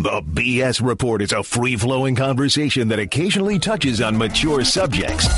[0.00, 5.28] The BS Report is a free flowing conversation that occasionally touches on mature subjects.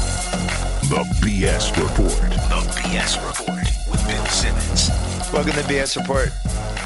[0.89, 2.31] The BS Report.
[2.31, 5.33] The BS Report with Bill Simmons.
[5.33, 6.29] Welcome to the BS Report,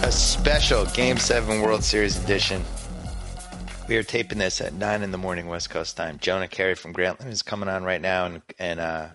[0.03, 2.65] a special Game 7 World Series edition.
[3.91, 6.19] We are taping this at 9 in the morning West Coast time.
[6.19, 9.09] Jonah Keri from Grantland is coming on right now, and, and uh,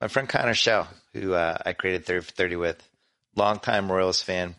[0.00, 2.88] my friend Connor Schell, who uh, I created 30 for 30 with,
[3.34, 4.54] longtime Royals fan,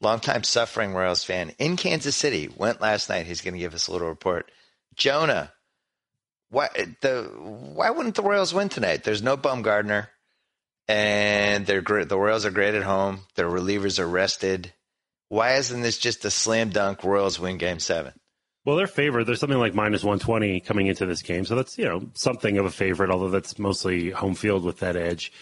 [0.00, 3.26] longtime suffering Royals fan in Kansas City, went last night.
[3.26, 4.50] He's going to give us a little report.
[4.96, 5.52] Jonah,
[6.50, 6.68] why
[7.00, 7.30] the
[7.74, 9.04] why wouldn't the Royals win tonight?
[9.04, 10.08] There's no Bumgarner,
[10.88, 11.80] and they're.
[11.80, 13.20] The Royals are great at home.
[13.36, 14.72] Their relievers are rested.
[15.28, 17.04] Why isn't this just a slam dunk?
[17.04, 18.12] Royals win Game Seven.
[18.64, 19.24] Well, they're favored.
[19.24, 22.66] There's something like minus 120 coming into this game, so that's you know something of
[22.66, 23.10] a favorite.
[23.10, 25.32] Although that's mostly home field with that edge.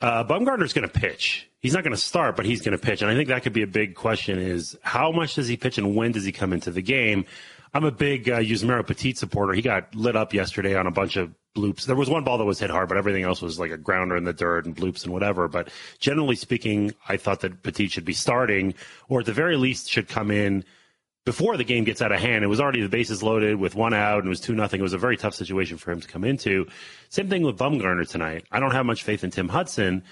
[0.00, 1.48] Uh, Bumgarner's going to pitch.
[1.66, 3.02] He's not going to start, but he's going to pitch.
[3.02, 5.78] And I think that could be a big question: is how much does he pitch
[5.78, 7.24] and when does he come into the game?
[7.74, 9.52] I'm a big uh, Yusmeiro Petit supporter.
[9.52, 11.84] He got lit up yesterday on a bunch of bloops.
[11.84, 14.16] There was one ball that was hit hard, but everything else was like a grounder
[14.16, 15.48] in the dirt and bloops and whatever.
[15.48, 18.74] But generally speaking, I thought that Petit should be starting,
[19.08, 20.64] or at the very least should come in
[21.24, 22.44] before the game gets out of hand.
[22.44, 24.78] It was already the bases loaded with one out and it was two nothing.
[24.78, 26.68] It was a very tough situation for him to come into.
[27.08, 28.44] Same thing with Bumgarner tonight.
[28.52, 30.04] I don't have much faith in Tim Hudson.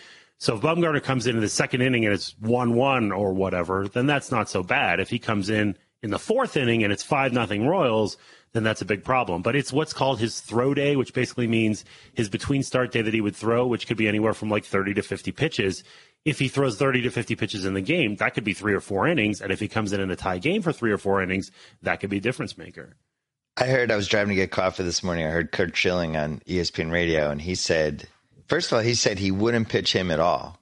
[0.45, 3.89] So if Bumgarner comes in in the second inning and it's one one or whatever,
[3.89, 5.01] then that's not so bad.
[5.01, 8.19] If he comes in in the fourth inning and it's five nothing Royals,
[8.53, 9.41] then that's a big problem.
[9.41, 13.15] But it's what's called his throw day, which basically means his between start day that
[13.15, 15.83] he would throw, which could be anywhere from like 30 to 50 pitches
[16.27, 18.81] if he throws 30 to 50 pitches in the game, that could be three or
[18.81, 19.41] four innings.
[19.41, 21.51] And if he comes in in a tie game for three or four innings,
[21.81, 22.97] that could be a difference maker.
[23.57, 25.27] I heard I was driving to get coffee this morning.
[25.27, 28.09] I heard Curt Schilling on ESPN radio, and he said,
[28.55, 30.57] first of all, he said he wouldn't pitch him at all.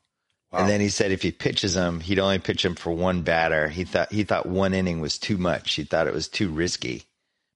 [0.50, 0.60] Wow.
[0.60, 3.68] And then he said if he pitches him, he'd only pitch him for one batter.
[3.68, 5.74] He thought he thought one inning was too much.
[5.74, 7.02] He thought it was too risky.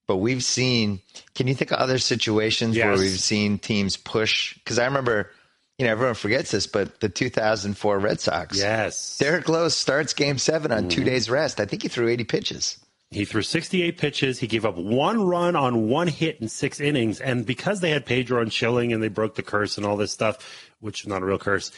[0.06, 1.00] But we've seen.
[1.34, 2.84] Can you think of other situations yes.
[2.84, 4.54] where we've seen teams push?
[4.54, 5.30] Because I remember
[5.78, 8.58] you know, everyone forgets this, but the 2004 Red Sox.
[8.58, 9.18] Yes.
[9.18, 10.90] Derek Lowe starts game seven on mm.
[10.90, 11.60] two days rest.
[11.60, 12.78] I think he threw 80 pitches.
[13.10, 14.40] He threw 68 pitches.
[14.40, 17.20] He gave up one run on one hit in six innings.
[17.20, 20.12] And because they had Pedro and Schilling and they broke the curse and all this
[20.12, 21.70] stuff, which is not a real curse,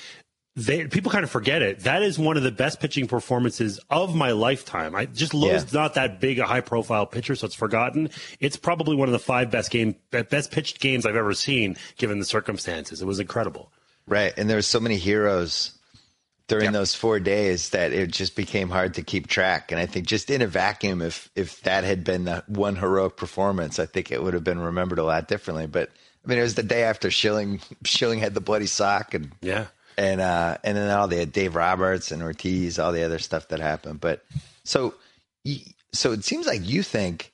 [0.57, 1.81] they, people kind of forget it.
[1.81, 4.97] That is one of the best pitching performances of my lifetime.
[4.97, 5.81] I just Lowe's yeah.
[5.81, 8.11] not that big a high profile pitcher, so it's forgotten.
[8.41, 12.19] It's probably one of the five best game, best pitched games I've ever seen, given
[12.19, 13.01] the circumstances.
[13.01, 13.71] It was incredible.
[14.09, 14.33] Right.
[14.37, 15.78] And there were so many heroes
[16.49, 16.73] during yep.
[16.73, 19.71] those four days that it just became hard to keep track.
[19.71, 23.17] And I think just in a vacuum, if if that had been the one heroic
[23.17, 25.67] performance, I think it would have been remembered a lot differently.
[25.67, 25.91] But
[26.25, 29.67] I mean, it was the day after Schilling Schilling had the bloody sock, and yeah,
[29.97, 33.61] and uh, and then all the Dave Roberts and Ortiz, all the other stuff that
[33.61, 34.01] happened.
[34.01, 34.25] But
[34.65, 34.95] so
[35.93, 37.33] so it seems like you think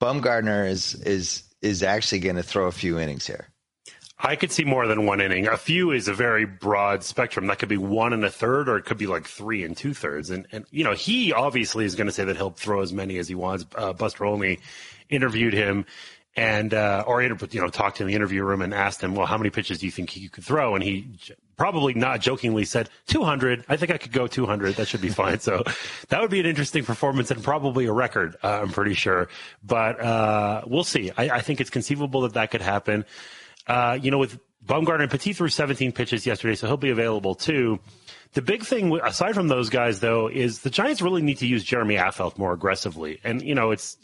[0.00, 3.48] Bumgarner is is is actually going to throw a few innings here.
[4.24, 5.48] I could see more than one inning.
[5.48, 7.48] A few is a very broad spectrum.
[7.48, 9.94] That could be one and a third, or it could be like three and two
[9.94, 10.30] thirds.
[10.30, 13.18] And, and you know, he obviously is going to say that he'll throw as many
[13.18, 13.66] as he wants.
[13.74, 14.60] Uh, Buster Olney
[15.10, 15.86] interviewed him
[16.36, 19.36] and, uh, or, you know, talked in the interview room and asked him, well, how
[19.36, 20.74] many pitches do you think you could throw?
[20.76, 21.06] And he
[21.56, 23.64] probably not jokingly said 200.
[23.68, 24.76] I think I could go 200.
[24.76, 25.40] That should be fine.
[25.40, 25.64] so
[26.08, 28.36] that would be an interesting performance and probably a record.
[28.42, 29.28] Uh, I'm pretty sure,
[29.64, 31.10] but, uh, we'll see.
[31.10, 33.04] I, I think it's conceivable that that could happen.
[33.66, 37.34] Uh, you know, with Bumgarner and Petit threw 17 pitches yesterday, so he'll be available
[37.34, 37.78] too.
[38.34, 41.62] The big thing, aside from those guys, though, is the Giants really need to use
[41.64, 43.20] Jeremy Affeldt more aggressively.
[43.24, 43.98] And, you know, it's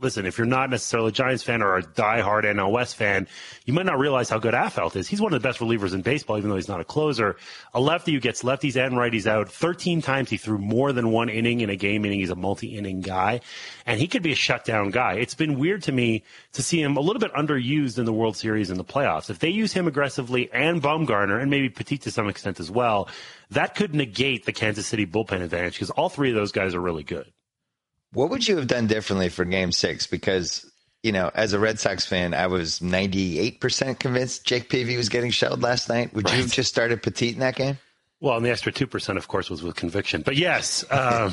[0.00, 3.26] listen, if you're not necessarily a Giants fan or a diehard NL West fan,
[3.64, 5.08] you might not realize how good Affeldt is.
[5.08, 7.36] He's one of the best relievers in baseball, even though he's not a closer.
[7.72, 10.30] A lefty who gets lefties and righties out 13 times.
[10.30, 13.40] He threw more than one inning in a game, meaning he's a multi-inning guy,
[13.86, 15.14] and he could be a shutdown guy.
[15.14, 16.22] It's been weird to me
[16.52, 19.30] to see him a little bit underused in the World Series and the playoffs.
[19.30, 23.08] If they use him aggressively and Bumgarner and maybe Petit to some extent as well,
[23.50, 26.80] that could negate the Kansas City bullpen advantage because all three of those guys are
[26.80, 27.30] really good.
[28.14, 30.06] What would you have done differently for game six?
[30.06, 30.70] Because,
[31.02, 35.30] you know, as a Red Sox fan, I was 98% convinced Jake Peavy was getting
[35.30, 36.14] shelled last night.
[36.14, 36.36] Would right.
[36.36, 37.78] you have just started Petit in that game?
[38.20, 40.22] Well, and the extra 2%, of course, was with conviction.
[40.22, 40.84] But yes.
[40.90, 41.32] Um,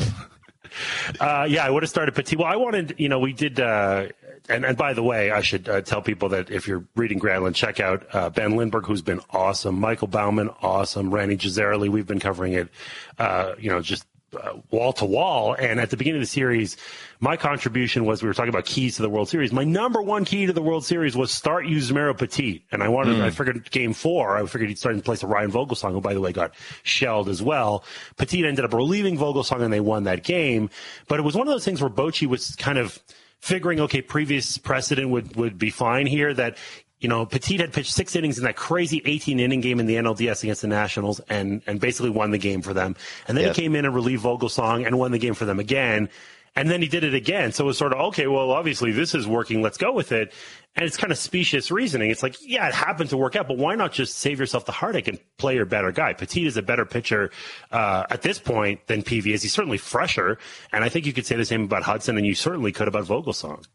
[1.20, 2.36] uh, yeah, I would have started Petit.
[2.36, 4.08] Well, I wanted, you know, we did, uh,
[4.50, 7.54] and, and by the way, I should uh, tell people that if you're reading Grantland,
[7.54, 9.80] check out uh, Ben Lindbergh, who's been awesome.
[9.80, 11.12] Michael Baumann, awesome.
[11.12, 12.70] Rany Jazayerli, we've been covering it,
[13.20, 14.06] uh, you know, just
[14.70, 15.54] wall to wall.
[15.54, 16.78] And at the beginning of the series,
[17.20, 19.52] my contribution was we were talking about keys to the World Series.
[19.52, 22.64] My number one key to the World Series was start Yusmeiro Petit.
[22.72, 23.22] And I wanted, mm.
[23.22, 26.14] I figured game four, I figured he'd start in place of Ryan Vogelsong, who by
[26.14, 27.84] the way got shelled as well.
[28.18, 30.70] Petit ended up relieving Vogelsong and they won that game.
[31.08, 33.00] But it was one of those things where Bochy was kind of
[33.40, 36.58] figuring, okay, previous precedent would, would be fine here that,
[37.02, 39.96] you know, Petit had pitched six innings in that crazy 18 inning game in the
[39.96, 42.96] NLDS against the Nationals and, and basically won the game for them.
[43.28, 46.10] And then he came in and relieved Vogelsong and won the game for them again.
[46.56, 47.54] And then he did it again.
[47.54, 49.62] So it was sort of, okay, well, obviously this is working.
[49.62, 50.34] Let's go with it.
[50.76, 52.12] And it's kind of specious reasoning.
[52.12, 54.72] It's like, yeah, it happened to work out, but why not just save yourself the
[54.72, 56.14] heartache and play your better guy?
[56.14, 57.32] Petit is a better pitcher
[57.72, 59.42] uh, at this point than Peavy is.
[59.42, 60.38] He's certainly fresher.
[60.72, 63.06] And I think you could say the same about Hudson, and you certainly could about
[63.06, 63.66] Vogelsong.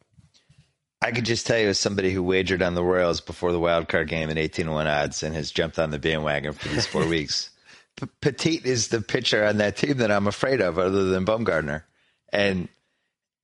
[1.07, 3.89] I could just tell you as somebody who wagered on the Royals before the wild
[3.89, 7.07] card game at 18 1 odds and has jumped on the bandwagon for these four
[7.09, 7.51] weeks.
[7.97, 11.85] P- Petit is the pitcher on that team that I'm afraid of, other than Bumgarner
[12.33, 12.69] and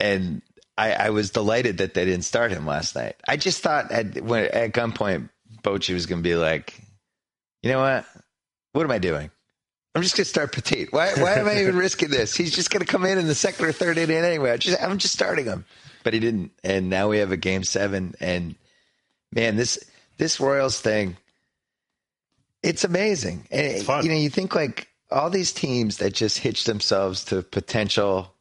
[0.01, 0.43] and
[0.77, 3.15] I, I, was delighted that they didn't start him last night.
[3.29, 5.29] I just thought at when at gunpoint,
[5.63, 6.81] Bochy was going to be like,
[7.63, 8.05] you know what?
[8.73, 9.31] What am I doing?
[9.95, 10.89] I'm just going to start Petit.
[10.91, 11.13] Why?
[11.15, 12.35] Why am I even risking this?
[12.35, 14.51] He's just going to come in in the second or third inning anyway.
[14.51, 15.67] I just, I'm just starting him,
[16.03, 16.53] but he didn't.
[16.63, 18.15] And now we have a game seven.
[18.21, 18.55] And
[19.33, 19.79] man, this
[20.19, 21.17] this Royals thing,
[22.63, 23.47] it's amazing.
[23.51, 27.43] And it's you know, you think like all these teams that just hitch themselves to
[27.43, 28.35] potential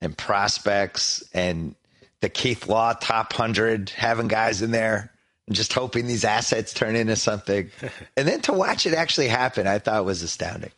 [0.00, 1.74] and prospects and
[2.20, 5.10] the Keith Law top 100, having guys in there
[5.46, 7.70] and just hoping these assets turn into something.
[8.16, 10.72] and then to watch it actually happen, I thought was astounding.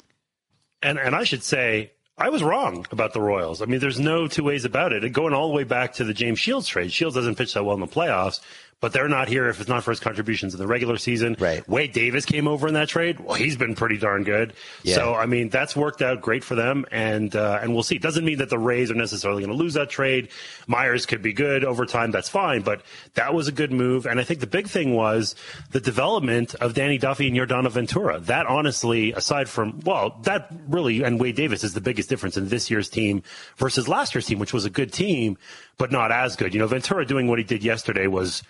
[0.83, 3.61] And and I should say I was wrong about the Royals.
[3.61, 5.13] I mean, there's no two ways about it.
[5.13, 7.75] Going all the way back to the James Shields trade, Shields doesn't pitch that well
[7.75, 8.39] in the playoffs,
[8.83, 11.37] but they're not here if it's not for his contributions in the regular season.
[11.39, 11.67] Right.
[11.69, 13.21] Wade Davis came over in that trade.
[13.21, 14.55] Well, he's been pretty darn good.
[14.83, 14.97] Yeah.
[14.97, 17.95] So I mean, that's worked out great for them, and uh, and we'll see.
[17.95, 20.31] It doesn't mean that the Rays are necessarily going to lose that trade.
[20.67, 22.11] Myers could be good over time.
[22.11, 22.83] That's fine, but
[23.15, 24.05] that was a good move.
[24.05, 25.37] And I think the big thing was
[25.71, 28.19] the development of Danny Duffy and Yordano Ventura.
[28.19, 32.49] That honestly, aside from well, that really and Wade Davis is the biggest difference in
[32.49, 33.23] this year's team
[33.57, 35.39] versus last year's team, which was a good team,
[35.79, 36.53] but not as good.
[36.53, 38.43] You know, Ventura doing what he did yesterday was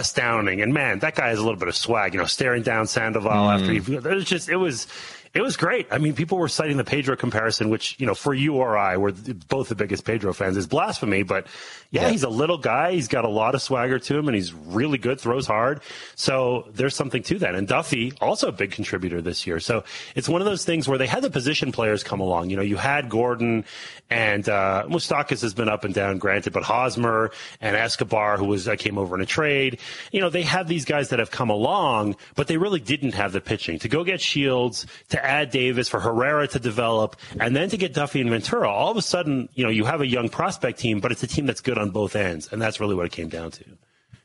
[0.00, 0.60] astounding.
[0.60, 3.30] And man, that guy has a little bit of swag, you know, staring down Sandoval
[3.30, 3.54] mm.
[3.54, 4.86] after he, it was just, it was,
[5.36, 5.86] it was great.
[5.90, 8.96] I mean, people were citing the Pedro comparison, which, you know, for you or I,
[8.96, 9.12] we're
[9.48, 11.24] both the biggest Pedro fans, is blasphemy.
[11.24, 11.46] But
[11.90, 12.92] yeah, yeah, he's a little guy.
[12.92, 15.82] He's got a lot of swagger to him and he's really good, throws hard.
[16.14, 17.54] So there's something to that.
[17.54, 19.60] And Duffy, also a big contributor this year.
[19.60, 19.84] So
[20.14, 22.48] it's one of those things where they had the position players come along.
[22.48, 23.66] You know, you had Gordon
[24.08, 27.30] and, uh, Moustakas has been up and down, granted, but Hosmer
[27.60, 29.80] and Escobar, who was, uh, came over in a trade.
[30.12, 33.32] You know, they have these guys that have come along, but they really didn't have
[33.32, 37.68] the pitching to go get Shields, to add Davis, for Herrera to develop, and then
[37.70, 38.70] to get Duffy and Ventura.
[38.70, 41.26] All of a sudden, you know, you have a young prospect team, but it's a
[41.26, 43.64] team that's good on both ends, and that's really what it came down to.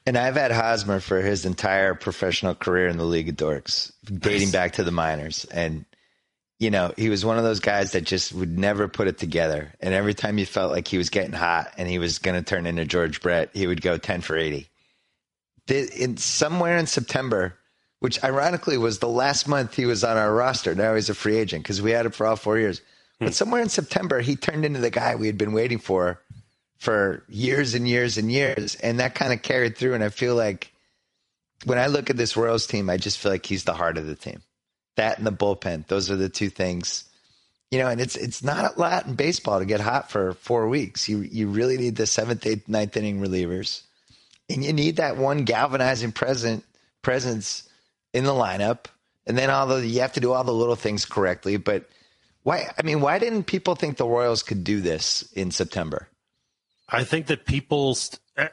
[0.06, 4.48] And I've had Hosmer for his entire professional career in the League of Dorks, dating
[4.48, 4.51] nice.
[4.51, 5.45] back to the minors.
[5.45, 5.86] And,
[6.59, 9.74] you know, he was one of those guys that just would never put it together.
[9.80, 12.44] And every time you felt like he was getting hot and he was going to
[12.44, 14.68] turn into George Brett, he would go 10 for 80.
[15.68, 17.56] In, somewhere in September,
[18.01, 20.74] which ironically was the last month he was on our roster.
[20.74, 22.81] Now he's a free agent because we had him for all four years.
[23.19, 23.25] Hmm.
[23.25, 26.19] But somewhere in September, he turned into the guy we had been waiting for
[26.80, 28.74] for years and years and years.
[28.74, 29.94] And that kind of carried through.
[29.94, 30.74] And I feel like
[31.65, 34.07] when I look at this Royals team, I just feel like he's the heart of
[34.07, 34.42] the team.
[34.95, 37.03] That and the bullpen, those are the two things.
[37.69, 40.68] You know, and it's it's not a lot in baseball to get hot for four
[40.68, 41.07] weeks.
[41.07, 43.83] You you really need the seventh, eighth, ninth inning relievers,
[44.50, 46.65] and you need that one galvanizing present
[47.03, 47.70] presence
[48.13, 48.86] in the lineup.
[49.27, 51.58] And then all the you have to do all the little things correctly.
[51.58, 51.89] But
[52.44, 52.72] why?
[52.77, 56.08] I mean, why didn't people think the Royals could do this in September?
[56.94, 57.98] I think that people,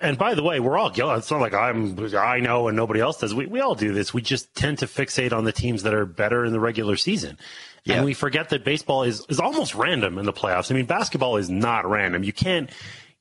[0.01, 1.19] and by the way, we're all guilty.
[1.19, 3.35] It's not like I'm, I know and nobody else does.
[3.35, 4.15] We, we all do this.
[4.15, 7.37] We just tend to fixate on the teams that are better in the regular season.
[7.85, 7.97] Yeah.
[7.97, 10.71] And we forget that baseball is, is almost random in the playoffs.
[10.71, 12.23] I mean, basketball is not random.
[12.23, 12.71] You can't,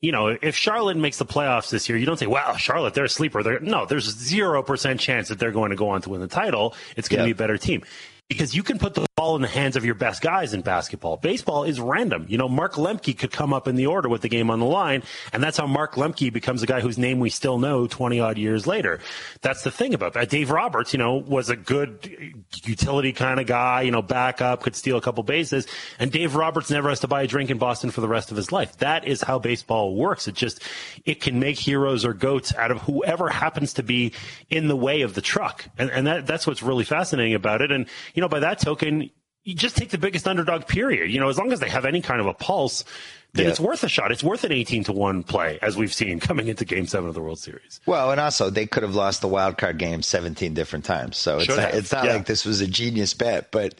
[0.01, 3.05] you know, if Charlotte makes the playoffs this year, you don't say, wow, Charlotte, they're
[3.05, 3.41] a sleeper.
[3.41, 6.75] They're, no, there's 0% chance that they're going to go on to win the title.
[6.95, 7.83] It's going to be a better team
[8.29, 11.17] because you can put the ball in the hands of your best guys in basketball.
[11.17, 12.27] Baseball is random.
[12.29, 14.67] You know, Mark Lemke could come up in the order with the game on the
[14.67, 15.01] line,
[15.33, 18.37] and that's how Mark Lemke becomes a guy whose name we still know 20 odd
[18.37, 18.99] years later.
[19.41, 20.29] That's the thing about that.
[20.29, 24.61] Dave Roberts, you know, was a good utility kind of guy, you know, back up,
[24.61, 25.65] could steal a couple bases,
[25.97, 28.37] and Dave Roberts never has to buy a drink in Boston for the rest of
[28.37, 28.77] his life.
[28.77, 30.27] That is how baseball works.
[30.27, 30.61] It just,
[31.05, 34.13] it can make heroes or goats out of whoever happens to be
[34.51, 35.65] in the way of the truck.
[35.79, 37.71] And, and that, that's what's really fascinating about it.
[37.71, 39.07] And, you know, by that token,
[39.47, 41.09] you just take the biggest underdog period.
[41.09, 42.83] You know, as long as they have any kind of a pulse,
[43.31, 43.51] then yeah.
[43.51, 44.11] it's worth a shot.
[44.11, 47.15] It's worth an 18 to 1 play, as we've seen coming into game seven of
[47.15, 47.79] the World Series.
[47.85, 51.15] Well, and also they could have lost the wild card game 17 different times.
[51.15, 52.13] So it's not, it's not yeah.
[52.15, 53.49] like this was a genius bet.
[53.53, 53.75] But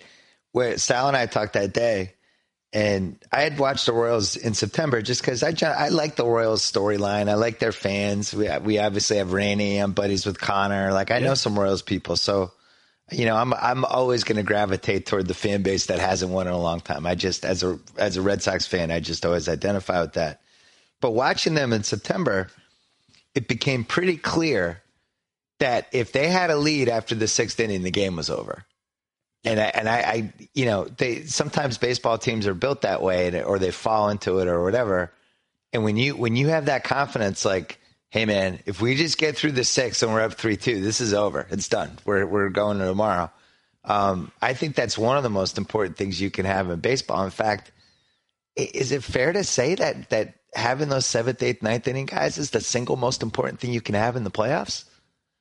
[0.53, 2.13] where Sal and I talked that day,
[2.71, 6.61] and I had watched the Royals in September just because I I like the Royals
[6.61, 7.27] storyline.
[7.27, 8.33] I like their fans.
[8.33, 9.83] We we obviously have Rany.
[9.83, 10.93] I'm buddies with Connor.
[10.93, 11.27] Like I yeah.
[11.27, 12.51] know some Royals people, so
[13.11, 16.47] you know I'm I'm always going to gravitate toward the fan base that hasn't won
[16.47, 17.05] in a long time.
[17.05, 20.41] I just as a as a Red Sox fan, I just always identify with that.
[20.99, 22.47] But watching them in September,
[23.35, 24.81] it became pretty clear
[25.59, 28.65] that if they had a lead after the sixth inning, the game was over.
[29.43, 33.43] And I, and I, I, you know, they sometimes baseball teams are built that way,
[33.43, 35.13] or they fall into it, or whatever.
[35.71, 39.37] And when you when you have that confidence, like, hey man, if we just get
[39.37, 41.47] through the six and we're up three two, this is over.
[41.49, 41.97] It's done.
[42.05, 43.31] We're we're going to tomorrow.
[43.83, 47.23] Um, I think that's one of the most important things you can have in baseball.
[47.23, 47.71] In fact,
[48.55, 52.51] is it fair to say that that having those seventh, eighth, ninth inning guys is
[52.51, 54.85] the single most important thing you can have in the playoffs?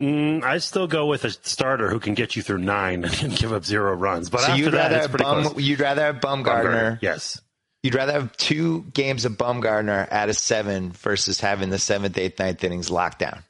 [0.02, 3.52] Mm, I still go with a starter who can get you through nine and give
[3.52, 4.28] up zero runs.
[4.28, 5.62] But so after you'd that, rather it's pretty Bum, close.
[5.62, 6.44] You'd rather have Bumgarner.
[6.44, 6.98] Bumgarner.
[7.00, 7.40] Yes.
[7.82, 12.38] You'd rather have two games of Bumgarner out of seven versus having the seventh, eighth,
[12.38, 13.44] ninth innings locked down.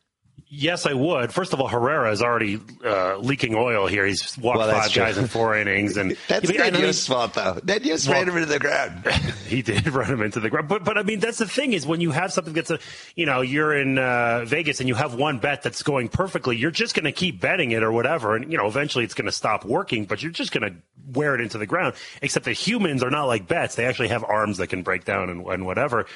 [0.49, 1.33] Yes, I would.
[1.33, 4.07] First of all, Herrera is already uh, leaking oil here.
[4.07, 5.03] He's walked well, five true.
[5.03, 7.59] guys in four innings, and that's Ned Yost's fault, though.
[7.65, 9.05] Ned Yost well, ran him into the ground.
[9.49, 11.85] he did run him into the ground, but but I mean that's the thing is
[11.85, 12.79] when you have something that's a
[13.17, 16.71] you know you're in uh, Vegas and you have one bet that's going perfectly, you're
[16.71, 19.33] just going to keep betting it or whatever, and you know eventually it's going to
[19.33, 20.79] stop working, but you're just going to
[21.13, 21.95] wear it into the ground.
[22.23, 25.29] Except that humans are not like bets; they actually have arms that can break down
[25.29, 26.07] and, and whatever.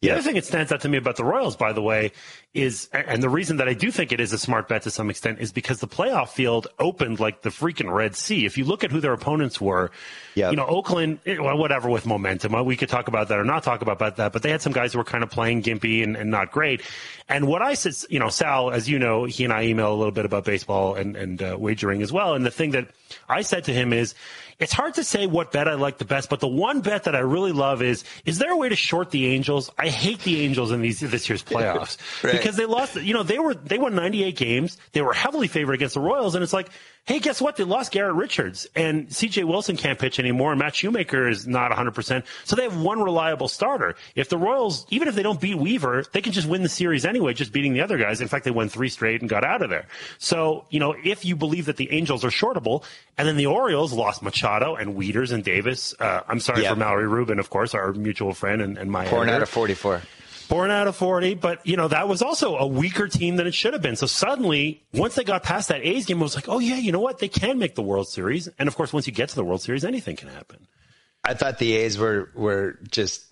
[0.00, 0.14] The yeah.
[0.14, 2.12] other thing that stands out to me about the Royals, by the way,
[2.54, 5.10] is, and the reason that I do think it is a smart bet to some
[5.10, 8.46] extent is because the playoff field opened like the freaking Red Sea.
[8.46, 9.90] If you look at who their opponents were,
[10.34, 10.52] yep.
[10.52, 13.62] you know, Oakland, eh, well, whatever with momentum, we could talk about that or not
[13.62, 16.16] talk about that, but they had some guys who were kind of playing gimpy and,
[16.16, 16.80] and not great.
[17.28, 19.96] And what I said, you know, Sal, as you know, he and I email a
[19.96, 22.32] little bit about baseball and, and uh, wagering as well.
[22.32, 22.88] And the thing that
[23.28, 24.14] I said to him is,
[24.60, 27.16] it's hard to say what bet I like the best, but the one bet that
[27.16, 29.70] I really love is, is there a way to short the Angels?
[29.78, 32.32] I hate the Angels in these, this year's playoffs right.
[32.32, 34.76] because they lost, you know, they were, they won 98 games.
[34.92, 36.34] They were heavily favored against the Royals.
[36.34, 36.68] And it's like,
[37.06, 37.56] hey, guess what?
[37.56, 40.52] They lost Garrett Richards and CJ Wilson can't pitch anymore.
[40.52, 42.24] And Matt Shoemaker is not 100%.
[42.44, 43.96] So they have one reliable starter.
[44.14, 47.04] If the Royals, even if they don't beat Weaver, they can just win the series
[47.04, 48.20] anyway, just beating the other guys.
[48.20, 49.86] In fact, they won three straight and got out of there.
[50.18, 52.84] So, you know, if you believe that the Angels are shortable
[53.18, 57.08] and then the Orioles lost Machado and Wieters and Davis, uh, I'm sorry for Mallory
[57.08, 60.02] Rubin, of course, our mutual friend and, and my Pouring out of 44
[60.50, 63.54] born out of 40, but you know, that was also a weaker team than it
[63.54, 63.96] should have been.
[63.96, 66.92] So suddenly, once they got past that A's game, it was like, oh yeah, you
[66.92, 67.20] know what?
[67.20, 68.48] They can make the World Series.
[68.58, 70.66] And of course, once you get to the World Series, anything can happen.
[71.24, 73.24] I thought the A's were, were just,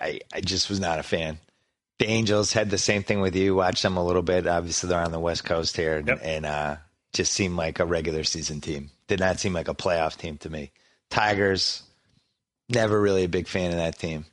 [0.00, 1.38] I, I just was not a fan.
[1.98, 3.54] The Angels had the same thing with you.
[3.54, 4.46] Watch them a little bit.
[4.46, 6.20] Obviously, they're on the West Coast here, and, yep.
[6.22, 6.76] and uh,
[7.12, 8.90] just seemed like a regular season team.
[9.06, 10.72] Did not seem like a playoff team to me.
[11.08, 11.84] Tigers,
[12.68, 14.26] never really a big fan of that team.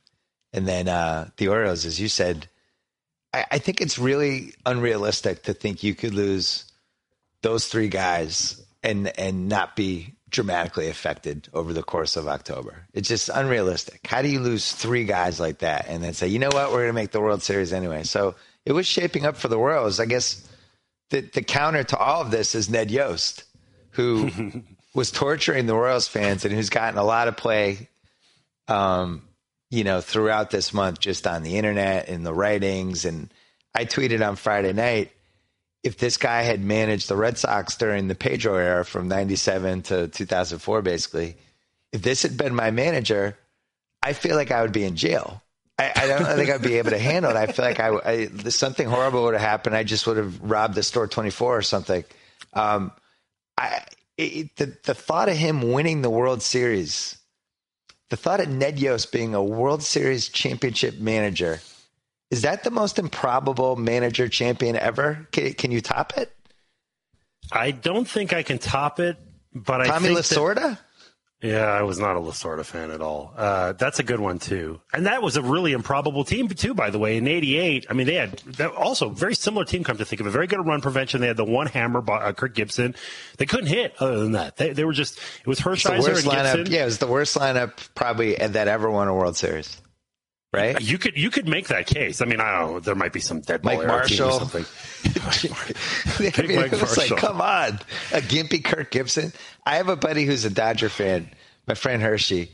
[0.54, 2.48] And then uh, the Orioles, as you said,
[3.34, 6.66] I, I think it's really unrealistic to think you could lose
[7.42, 12.88] those three guys and and not be dramatically affected over the course of October.
[12.94, 14.08] It's just unrealistic.
[14.08, 16.84] How do you lose three guys like that and then say, you know what, we're
[16.84, 18.04] going to make the World Series anyway?
[18.04, 20.00] So it was shaping up for the Royals.
[20.00, 20.48] I guess
[21.10, 23.44] the, the counter to all of this is Ned Yost,
[23.92, 24.32] who
[24.96, 27.90] was torturing the Royals fans and who's gotten a lot of play
[28.70, 29.24] um,
[29.72, 33.06] you know, throughout this month, just on the internet and the writings.
[33.06, 33.34] And
[33.74, 35.12] I tweeted on Friday night
[35.82, 40.08] if this guy had managed the Red Sox during the Pedro era from 97 to
[40.10, 41.38] 2004, basically,
[41.92, 43.38] if this had been my manager,
[44.04, 45.42] I feel like I would be in jail.
[45.80, 47.38] I, I don't think I'd be able to handle it.
[47.38, 49.76] I feel like I, I something horrible would have happened.
[49.76, 52.04] I just would have robbed the store 24 or something.
[52.54, 52.92] Um,
[53.58, 53.86] I,
[54.18, 57.18] it, the, the thought of him winning the World Series
[58.12, 61.62] the thought of Ned Yost being a World Series championship manager
[62.30, 65.28] is that the most improbable manager champion ever?
[65.32, 66.32] Can, can you top it?
[67.52, 69.18] I don't think I can top it,
[69.54, 70.56] but Tommy I think Lasorda.
[70.56, 70.80] That,
[71.42, 73.34] yeah, I was not a Lasorda fan at all.
[73.36, 76.74] Uh, that's a good one too, and that was a really improbable team too.
[76.74, 78.42] By the way, in '88, I mean they had
[78.78, 79.84] also very similar team.
[79.84, 81.20] Come to think of it, very good at run prevention.
[81.20, 82.94] They had the one hammer, uh, Kirk Gibson.
[83.38, 84.58] They couldn't hit other than that.
[84.58, 86.74] They, they were just it was Hershiser and lineup, Gibson.
[86.74, 89.82] Yeah, it was the worst lineup probably that ever won a World Series.
[90.54, 90.82] Right?
[90.82, 92.22] You could you could make that case.
[92.22, 92.80] I mean, I don't know.
[92.82, 94.66] There might be some dead Mike Marshall or something.
[96.44, 97.80] I mean, was like, come on,
[98.12, 99.32] a gimpy Kirk Gibson.
[99.66, 101.30] I have a buddy who's a Dodger fan,
[101.68, 102.52] my friend Hershey,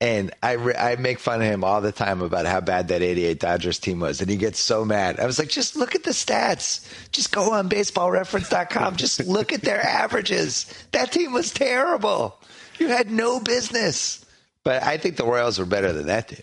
[0.00, 3.02] and I re- I make fun of him all the time about how bad that
[3.02, 5.18] '88 Dodgers team was, and he gets so mad.
[5.18, 6.86] I was like, just look at the stats.
[7.12, 8.96] Just go on BaseballReference.com.
[8.96, 10.66] Just look at their averages.
[10.92, 12.38] That team was terrible.
[12.78, 14.24] You had no business.
[14.64, 16.42] But I think the Royals were better than that team.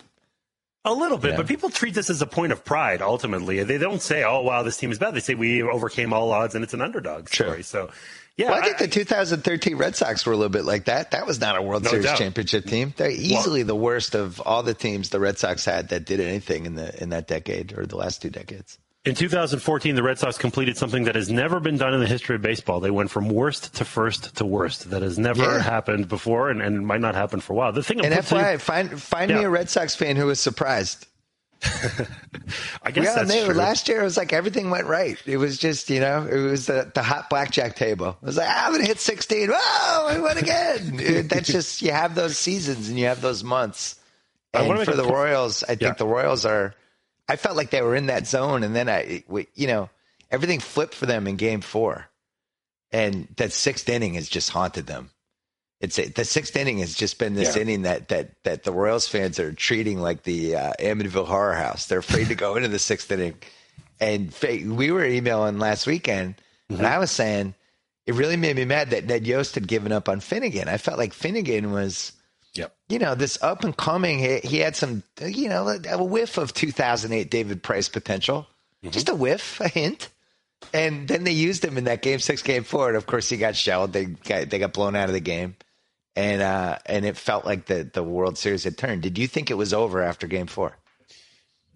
[0.86, 1.36] A little bit, Yeah.
[1.38, 3.02] but people treat this as a point of pride.
[3.02, 6.32] Ultimately, they don't say, "Oh, wow, this team is bad." They say we overcame all
[6.32, 7.48] odds, and it's an underdog Sure.
[7.48, 7.62] story.
[7.64, 7.90] So,
[8.36, 11.10] yeah, Well, I think I- the 2013 Red Sox were a little bit like that.
[11.10, 12.18] That was not a World No Series doubt.
[12.18, 12.94] championship team.
[12.96, 16.66] They're easily the worst of all the teams the Red Sox had that did anything
[16.66, 18.78] in the in that decade or the last two decades.
[19.06, 22.34] In 2014, the Red Sox completed something that has never been done in the history
[22.36, 22.80] of baseball.
[22.80, 24.90] They went from worst to first to worst.
[24.90, 25.62] That has never Yeah.
[25.62, 27.72] happened before and, and might not happen for a while.
[27.72, 31.06] The thing And FYI, find find me a Red Sox fan who was surprised.
[32.82, 33.54] I guess Yeah, that's they, true.
[33.54, 35.16] last year it was like everything went right.
[35.24, 38.18] It was just you know it was the, the hot blackjack table.
[38.22, 39.48] It was like ah, I'm gonna hit 16.
[39.50, 40.98] Whoa, I won again.
[41.00, 43.94] It- That's just you have those seasons and you have those months.
[44.52, 45.92] And for the Royals, I think Yeah.
[45.94, 46.74] the Royals are.
[47.28, 49.90] I felt like they were in that zone, and then I, you know,
[50.30, 52.06] everything flipped for them in Game Four,
[52.92, 55.10] and that sixth inning has just haunted them.
[55.80, 57.62] It's the sixth inning has just been this Yeah.
[57.62, 61.86] inning that that that the Royals fans are treating like the uh, Amityville Horror House.
[61.86, 63.34] They're afraid to go into the sixth inning.
[64.00, 64.32] And
[64.76, 66.36] we were emailing last weekend,
[66.70, 66.78] Mm-hmm.
[66.80, 67.54] and I was saying
[68.06, 70.68] it really made me mad that Ned Yost had given up on Finnegan.
[70.68, 72.10] I felt like Finnegan was
[72.58, 72.74] Yep.
[72.88, 74.18] you know, this up and coming.
[74.18, 78.46] He, he had some, you know, a whiff of 2008 David Price potential,
[78.90, 80.08] just a whiff, a hint.
[80.72, 83.36] And then they used him in that game six, game four, and of course he
[83.36, 83.92] got shelled.
[83.92, 85.56] They got they got blown out of the game,
[86.16, 89.02] and uh, and it felt like the the World Series had turned.
[89.02, 90.76] Did you think it was over after game four?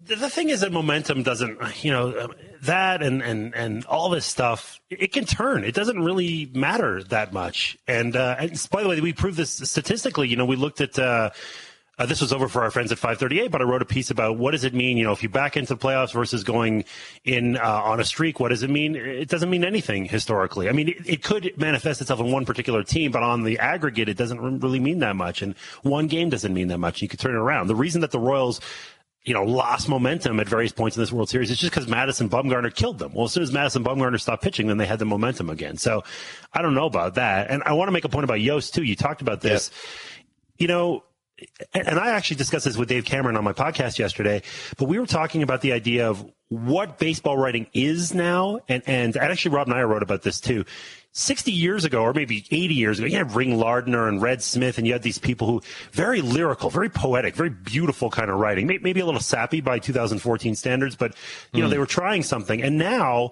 [0.03, 4.25] The, thing is that momentum doesn't, you know, um, that and, and, and all this
[4.25, 5.63] stuff, it, it can turn.
[5.63, 7.77] It doesn't really matter that much.
[7.87, 10.27] And, uh, and by the way, we proved this statistically.
[10.27, 11.31] You know, we looked at, uh,
[12.01, 14.37] uh, this was over for our friends at 538, but I wrote a piece about
[14.37, 16.83] what does it mean, you know, if you back into the playoffs versus going
[17.25, 18.95] in uh, on a streak, what does it mean?
[18.95, 20.67] It doesn't mean anything historically.
[20.67, 24.09] I mean, it, it could manifest itself in one particular team, but on the aggregate,
[24.09, 25.43] it doesn't really mean that much.
[25.43, 27.03] And one game doesn't mean that much.
[27.03, 27.67] You could turn it around.
[27.67, 28.61] The reason that the Royals
[29.23, 31.51] you know, lost momentum at various points in this World Series.
[31.51, 33.13] It's just because Madison Bumgarner killed them.
[33.13, 35.77] Well, as soon as Madison Bumgarner stopped pitching, then they had the momentum again.
[35.77, 36.03] So
[36.53, 37.51] I don't know about that.
[37.51, 38.83] And I want to make a point about Yost too.
[38.83, 39.69] You talked about this.
[40.57, 41.03] You know,
[41.73, 44.41] and and I actually discussed this with Dave Cameron on my podcast yesterday,
[44.77, 48.59] but we were talking about the idea of what baseball writing is now.
[48.67, 50.65] And, and actually, Rob and I wrote about this too.
[51.13, 54.77] 60 years ago, or maybe 80 years ago, you had Ring Lardner and Red Smith,
[54.77, 55.61] and you had these people who
[55.93, 60.55] very lyrical, very poetic, very beautiful kind of writing, maybe a little sappy by 2014
[60.55, 61.15] standards, but
[61.53, 62.61] you know, they were trying something.
[62.61, 63.31] And now,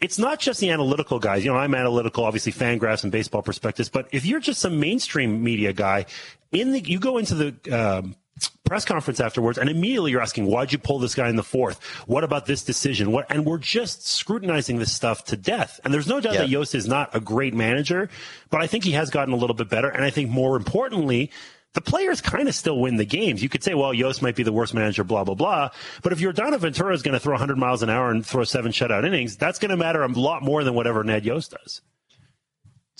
[0.00, 1.44] it's not just the analytical guys.
[1.44, 3.88] You know, I'm analytical, obviously, Fangraphs and baseball prospectus.
[3.88, 6.06] But if you're just some mainstream media guy,
[6.52, 8.16] in the you go into the um,
[8.64, 11.82] press conference afterwards, and immediately you're asking, "Why'd you pull this guy in the fourth?
[12.06, 13.10] What about this decision?
[13.12, 15.80] What?" And we're just scrutinizing this stuff to death.
[15.84, 16.40] And there's no doubt Yeah.
[16.40, 18.08] that Yost is not a great manager,
[18.50, 19.88] but I think he has gotten a little bit better.
[19.88, 21.30] And I think more importantly.
[21.72, 23.44] The players kind of still win the games.
[23.44, 25.70] You could say, well, Yost might be the worst manager, blah, blah, blah.
[26.02, 28.72] But if Yordano Ventura is going to throw 100 miles an hour and throw seven
[28.72, 31.80] shutout innings, that's going to matter a lot more than whatever Ned Yost does.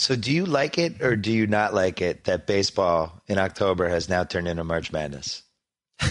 [0.00, 3.86] So, do you like it or do you not like it that baseball in October
[3.86, 5.42] has now turned into March Madness?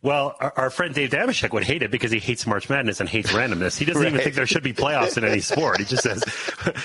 [0.00, 3.08] Well, our, our friend Dave Dameshek would hate it because he hates March Madness and
[3.08, 3.76] hates randomness.
[3.76, 5.78] He doesn't even think there should be playoffs in any sport.
[5.80, 6.22] He just says,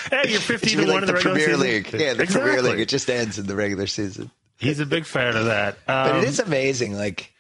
[0.10, 1.94] "Hey, you're It 15 should be to one in the the regular Premier season." League.
[1.94, 2.52] Yeah, the exactly.
[2.52, 2.80] Premier League.
[2.80, 4.32] It just ends in the regular season.
[4.58, 5.76] He's a big fan of that.
[5.88, 7.32] Um, But it is amazing, like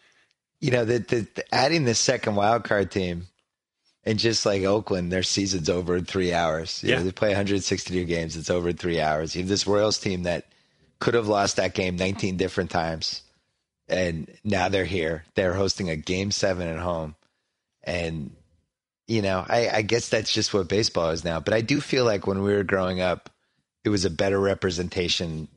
[0.59, 3.25] you know, the, the, the adding this second wild card team,
[4.05, 6.83] and just like Oakland, their season's over in three hours.
[6.83, 7.03] You know, Yeah.
[7.03, 9.35] they play 162 games; it's over in three hours.
[9.35, 10.45] You have this Royals team that
[10.99, 13.21] could have lost that game 19 different times,
[13.87, 15.25] and now they're here.
[15.35, 17.15] They're hosting a game seven at home,
[17.83, 18.35] and
[19.07, 21.39] you know, I, I guess that's just what baseball is now.
[21.41, 23.29] But I do feel like when we were growing up,
[23.83, 25.49] it was a better representation.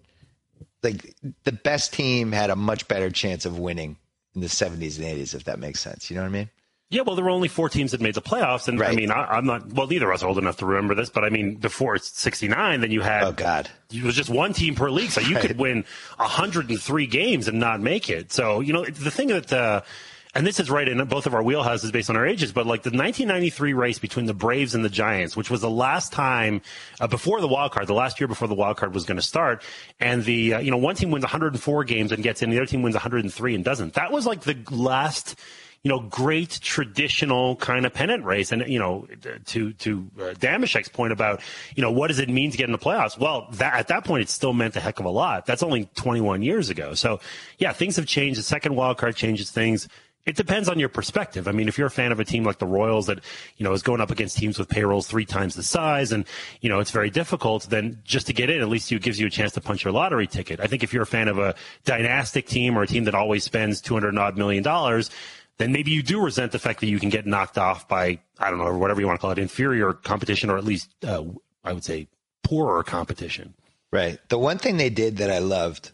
[0.83, 3.97] Like the best team had a much better chance of winning
[4.35, 6.11] in the 70s and 80s, if that makes sense.
[6.11, 6.51] You know what I mean?
[6.88, 9.25] Yeah, well, there were only four teams that made the playoffs, and I mean, I,
[9.25, 9.66] I'm not.
[9.72, 12.81] Well, neither of us are old enough to remember this, but I mean, before '69,
[12.81, 13.68] then you had Oh God.
[13.92, 15.85] it was just one team per league, so you could win
[16.18, 18.33] 103 games and not make it.
[18.33, 19.53] So you know, the thing that.
[19.53, 19.81] Uh,
[20.35, 22.83] and this is right in both of our wheelhouses based on our ages, but like
[22.83, 26.61] the 1993 race between the Braves and the Giants, which was the last time
[27.01, 29.22] uh, before the wild card, the last year before the wild card was going to
[29.22, 29.62] start,
[29.99, 32.66] and the uh, you know one team wins 104 games and gets in, the other
[32.66, 33.94] team wins 103 and doesn't.
[33.94, 35.40] That was like the last
[35.83, 38.51] you know, great traditional kind of pennant race.
[38.51, 39.07] And, you know,
[39.47, 41.41] to, to uh, Dameshek's point about,
[41.77, 43.17] you know, what does it mean to get in the playoffs?
[43.17, 45.47] Well, that, at that point, it still meant a heck of a lot.
[45.47, 46.95] That's only 21 years ago.
[46.95, 47.21] So,
[47.59, 48.39] yeah, things have changed.
[48.39, 49.89] The second wild card changes things.
[50.27, 51.47] it depends on your perspective.
[51.47, 53.21] I mean, if you're a fan of a team like the Royals that,
[53.59, 56.27] you know, is going up against teams with payrolls three times the size and,
[56.61, 59.29] you know, it's very difficult, then just to get in, at least it gives you
[59.29, 60.59] a chance to punch your lottery ticket.
[60.59, 63.45] I think if you're a fan of a dynastic team or a team that always
[63.45, 65.11] spends 200 odd million dollars,
[65.59, 68.51] then maybe you do resent the fact that you can get knocked off by, I
[68.51, 71.25] don't know, or whatever you want to call it, inferior competition or at least, uh,
[71.64, 72.09] I would say,
[72.42, 73.55] poorer competition.
[73.90, 74.19] Right.
[74.29, 75.90] The one thing they did that I loved,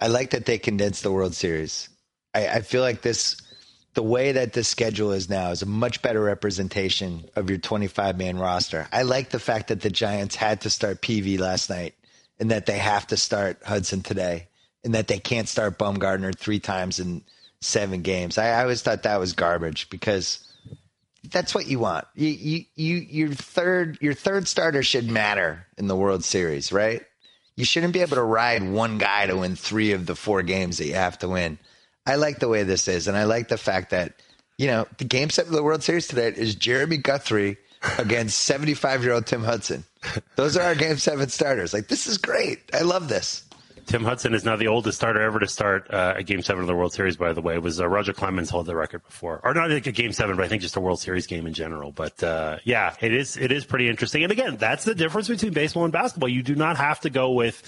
[0.00, 1.88] I like that they condensed the World Series.
[2.34, 3.40] I, I feel like this
[3.94, 8.18] the way that the schedule is now is a much better representation of your 25
[8.18, 8.88] man roster.
[8.92, 11.94] I like the fact that the Giants had to start Peavy last night
[12.40, 14.48] and that they have to start Hudson today
[14.82, 17.22] and that they can't start Bumgarner three times in
[17.64, 18.38] seven games.
[18.38, 20.46] I, I always thought that was garbage because
[21.30, 22.06] that's what you want.
[22.14, 27.02] You, you, you, your third, your third starter should matter in the World Series, right?
[27.56, 30.78] You shouldn't be able to ride one guy to win three of the four games
[30.78, 31.58] that you have to win.
[32.06, 34.14] I like the way this is, and I like the fact that
[34.58, 37.56] you know the game set for the World Series today is Jeremy Guthrie
[37.98, 39.84] against 75 year old Tim Hudson.
[40.36, 41.72] Those are our Game Seven starters.
[41.72, 42.60] Like this is great.
[42.74, 43.43] I love this.
[43.86, 46.66] Tim Hudson is now the oldest starter ever to start uh, a Game Seven of
[46.66, 47.16] the World Series.
[47.16, 49.86] By the way, it was uh, Roger Clemens held the record before, or not like
[49.86, 51.92] a Game Seven, but I think just a World Series game in general.
[51.92, 54.22] But uh, yeah, it is it is pretty interesting.
[54.22, 56.28] And again, that's the difference between baseball and basketball.
[56.28, 57.62] You do not have to go with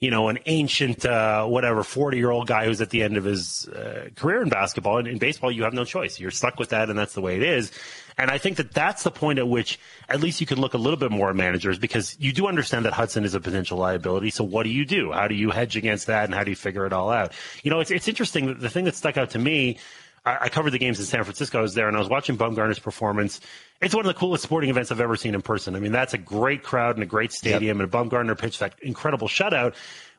[0.00, 3.24] you know, an ancient, uh, whatever, 40 year old guy who's at the end of
[3.24, 4.98] his uh, career in basketball.
[4.98, 6.20] And in baseball, you have no choice.
[6.20, 7.72] You're stuck with that, and that's the way it is.
[8.16, 10.78] And I think that that's the point at which at least you can look a
[10.78, 14.30] little bit more at managers because you do understand that Hudson is a potential liability.
[14.30, 15.12] So what do you do?
[15.12, 17.32] How do you hedge against that, and how do you figure it all out?
[17.62, 18.58] You know, it's, it's interesting.
[18.58, 19.78] The thing that stuck out to me
[20.24, 21.58] I, I covered the games in San Francisco.
[21.58, 23.40] I was there and I was watching Bumgarner's performance.
[23.80, 25.74] It's one of the coolest sporting events I've ever seen in person.
[25.74, 27.78] I mean, that's a great crowd and a great stadium.
[27.78, 27.94] Yep.
[27.94, 29.74] And Bumgarner pitched that incredible shutout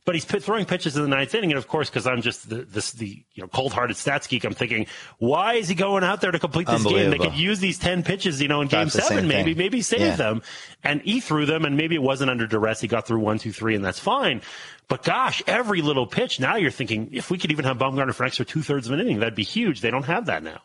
[0.09, 1.51] but he's throwing pitches in the ninth inning.
[1.51, 4.55] And of course, because I'm just the, this, the you know cold-hearted stats geek, I'm
[4.55, 4.87] thinking,
[5.19, 7.11] why is he going out there to complete this game?
[7.11, 10.15] They could use these ten pitches, you know, in game seven, maybe, maybe save yeah.
[10.15, 10.41] them.
[10.83, 12.81] And he threw them, and maybe it wasn't under duress.
[12.81, 14.41] He got through one, two, three, and that's fine.
[14.89, 16.39] But gosh, every little pitch.
[16.39, 18.93] Now you're thinking, if we could even have Bumgarner for an extra two thirds of
[18.93, 19.81] an inning, that'd be huge.
[19.81, 20.61] They don't have that now.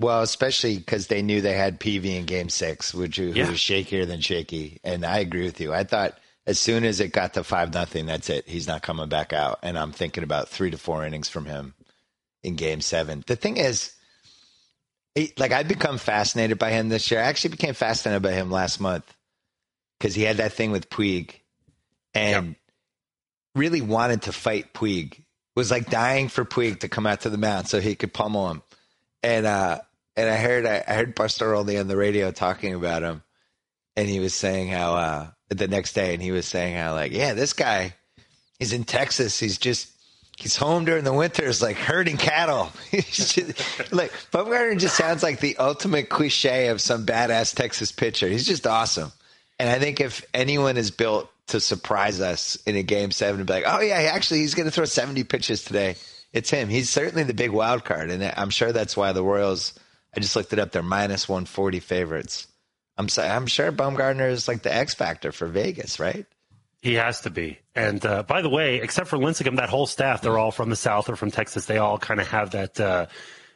[0.00, 3.48] Well, especially because they knew they had Peavy in Game Six, which who yeah.
[3.48, 4.80] was shakier than shaky.
[4.84, 5.72] And I agree with you.
[5.72, 8.48] I thought as soon as it got to five nothing, that's it.
[8.48, 9.58] He's not coming back out.
[9.62, 11.74] And I'm thinking about three to four innings from him
[12.42, 13.22] in game seven.
[13.26, 13.92] The thing is,
[15.36, 17.20] like I've become fascinated by him this year.
[17.20, 19.12] I actually became fascinated by him last month
[19.98, 21.32] because he had that thing with Puig
[22.14, 22.56] and yep.
[23.58, 25.22] Really wanted to fight Puig.
[25.56, 28.48] Was like dying for Puig to come out to the mound so he could pummel
[28.50, 28.62] him.
[29.22, 29.80] And uh
[30.16, 33.22] and I heard I, heard Pastore on the radio talking about him
[33.96, 37.12] and he was saying how uh the next day, and he was saying how like,
[37.12, 37.94] yeah, this guy,
[38.58, 39.38] he's in Texas.
[39.38, 39.90] He's just
[40.36, 42.70] he's home during the winters, like herding cattle.
[42.92, 43.38] just,
[43.92, 48.28] like Bumgarner just sounds like the ultimate cliche of some badass Texas pitcher.
[48.28, 49.12] He's just awesome.
[49.58, 53.46] And I think if anyone is built to surprise us in a game seven and
[53.46, 55.96] be like, oh yeah, actually he's going to throw 70 pitches today,
[56.32, 56.68] it's him.
[56.68, 59.74] He's certainly the big wild card, and I'm sure that's why the Royals.
[60.16, 60.72] I just looked it up.
[60.72, 62.46] They're minus 140 favorites.
[62.96, 66.26] I'm I'm sure Bumgarner is like the X factor for Vegas, right?
[66.80, 67.58] He has to be.
[67.74, 70.76] And uh, by the way, except for Lincecum, that whole staff, they're all from the
[70.76, 71.66] South or from Texas.
[71.66, 73.06] They all kind of have that uh,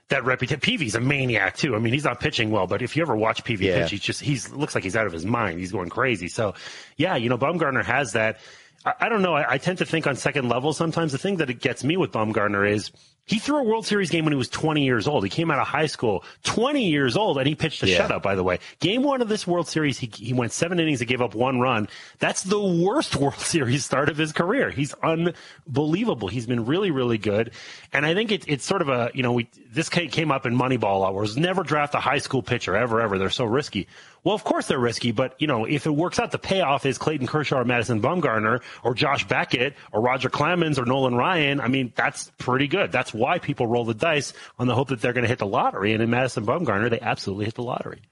[0.08, 0.60] that reputation.
[0.60, 1.74] Peavy's a maniac too.
[1.74, 3.82] I mean, he's not pitching well, but if you ever watch Peavy yeah.
[3.82, 5.58] pitch, he's just he's looks like he's out of his mind.
[5.58, 6.28] He's going crazy.
[6.28, 6.54] So,
[6.96, 8.38] yeah, you know, Bumgarner has that.
[8.84, 9.34] I, I don't know.
[9.34, 11.12] I, I, tend to think on second level sometimes.
[11.12, 12.90] The thing that it gets me with Bumgarner is
[13.24, 15.22] he threw a World Series game when he was 20 years old.
[15.22, 18.06] He came out of high school, 20 years old, and he pitched a yeah.
[18.06, 18.58] shutout, by the way.
[18.80, 21.60] Game one of this World Series, he, he went seven innings and gave up one
[21.60, 21.88] run.
[22.18, 24.70] That's the worst World Series start of his career.
[24.70, 26.28] He's unbelievable.
[26.28, 27.52] He's been really, really good.
[27.92, 30.54] And I think it, it's sort of a, you know, we, this came up in
[30.54, 33.18] Moneyball a lot, where never draft a high school pitcher ever, ever.
[33.18, 33.86] They're so risky.
[34.24, 36.96] Well, of course they're risky, but you know, if it works out, the payoff is
[36.96, 41.60] Clayton Kershaw or Madison Bumgarner or Josh Beckett or Roger Clemens or Nolan Ryan.
[41.60, 42.92] I mean, that's pretty good.
[42.92, 45.46] That's why people roll the dice on the hope that they're going to hit the
[45.46, 45.92] lottery.
[45.92, 48.02] And in Madison Bumgarner, they absolutely hit the lottery.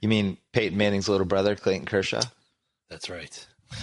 [0.00, 2.22] You mean Peyton Manning's little brother, Clayton Kershaw?
[2.88, 3.46] That's right.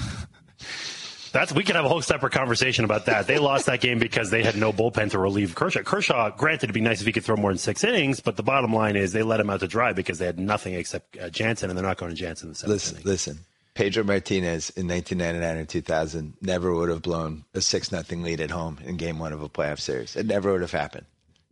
[1.33, 3.25] That's we could have a whole separate conversation about that.
[3.25, 5.81] They lost that game because they had no bullpen to relieve Kershaw.
[5.81, 8.43] Kershaw, granted, it'd be nice if he could throw more than six innings, but the
[8.43, 11.31] bottom line is they let him out to dry because they had nothing except uh,
[11.31, 13.07] Jansen, and they're not going to Jansen in the seventh listen, inning.
[13.07, 13.39] Listen,
[13.73, 18.51] Pedro Martinez in 1999 and 2000 never would have blown a six nothing lead at
[18.51, 20.15] home in Game One of a playoff series.
[20.15, 21.05] It never would have happened.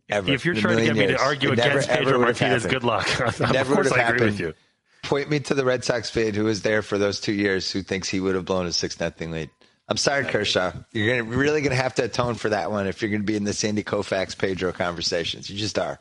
[0.08, 0.30] Ever.
[0.30, 1.10] If you're trying to get years.
[1.10, 3.08] me to argue it against never, Pedro Martinez, good luck.
[3.40, 4.54] never would have I agree with you.
[5.02, 7.82] Point me to the Red Sox fan who was there for those two years who
[7.82, 9.50] thinks he would have blown a six nothing lead.
[9.88, 10.72] I'm sorry, Kershaw.
[10.92, 13.26] You're gonna, really going to have to atone for that one if you're going to
[13.26, 15.50] be in the Sandy Koufax Pedro conversations.
[15.50, 15.98] You just are.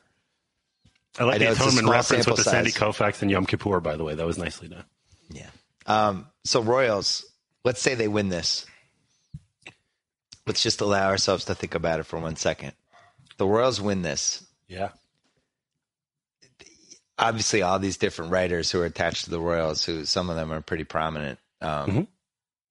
[1.20, 2.82] I like I the atonement reference with the Sandy size.
[2.82, 4.16] Koufax and Yom Kippur, by the way.
[4.16, 4.86] That was nicely done.
[5.92, 7.26] Um, so Royals,
[7.66, 8.66] let's say they win this.
[10.48, 12.74] Let's just allow ourselves to think about it for one second.
[13.38, 14.44] The Royals win this.
[14.68, 14.90] Yeah.
[17.20, 20.52] Obviously, all these different writers who are attached to the Royals, who some of them
[20.52, 22.08] are pretty prominent, um, Mhm.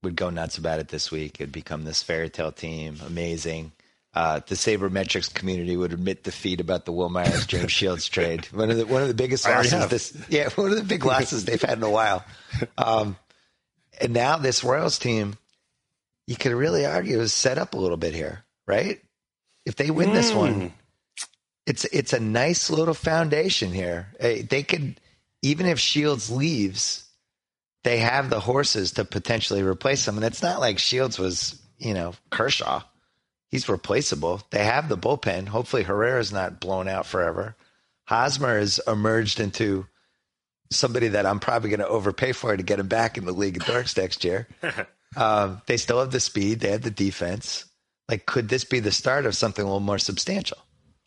[0.02, 1.40] would go nuts about it this week.
[1.40, 3.72] It'd become this fairy tale team, amazing.
[4.12, 8.44] Uh, the sabermetrics community would admit defeat about the Wil Myers James Shields trade.
[8.46, 11.44] One of the one of the biggest losses this yeah one of the big losses
[11.44, 12.24] they've had in a while.
[12.76, 13.16] Um,
[14.00, 15.36] and now this Royals team,
[16.26, 19.00] you could really argue is set up a little bit here, right?
[19.64, 20.72] If they win this one,
[21.66, 24.08] it's it's a nice little foundation here.
[24.18, 25.00] Eh, They could
[25.42, 27.04] even if Shields leaves,
[27.84, 30.16] they have the horses to potentially replace him.
[30.16, 32.82] And it's not like Shields was, you know, Kershaw.
[33.50, 34.42] He's replaceable.
[34.50, 35.48] They have the bullpen.
[35.48, 37.56] Hopefully Herrera's not blown out forever.
[38.06, 39.86] Hosmer has emerged into
[40.70, 43.56] somebody that I'm probably going to overpay for to get him back in the league
[43.56, 44.46] of dorks next year.
[45.16, 46.60] um, they still have the speed.
[46.60, 47.64] They have the defense.
[48.08, 50.58] Like, could this be the start of something a little more substantial?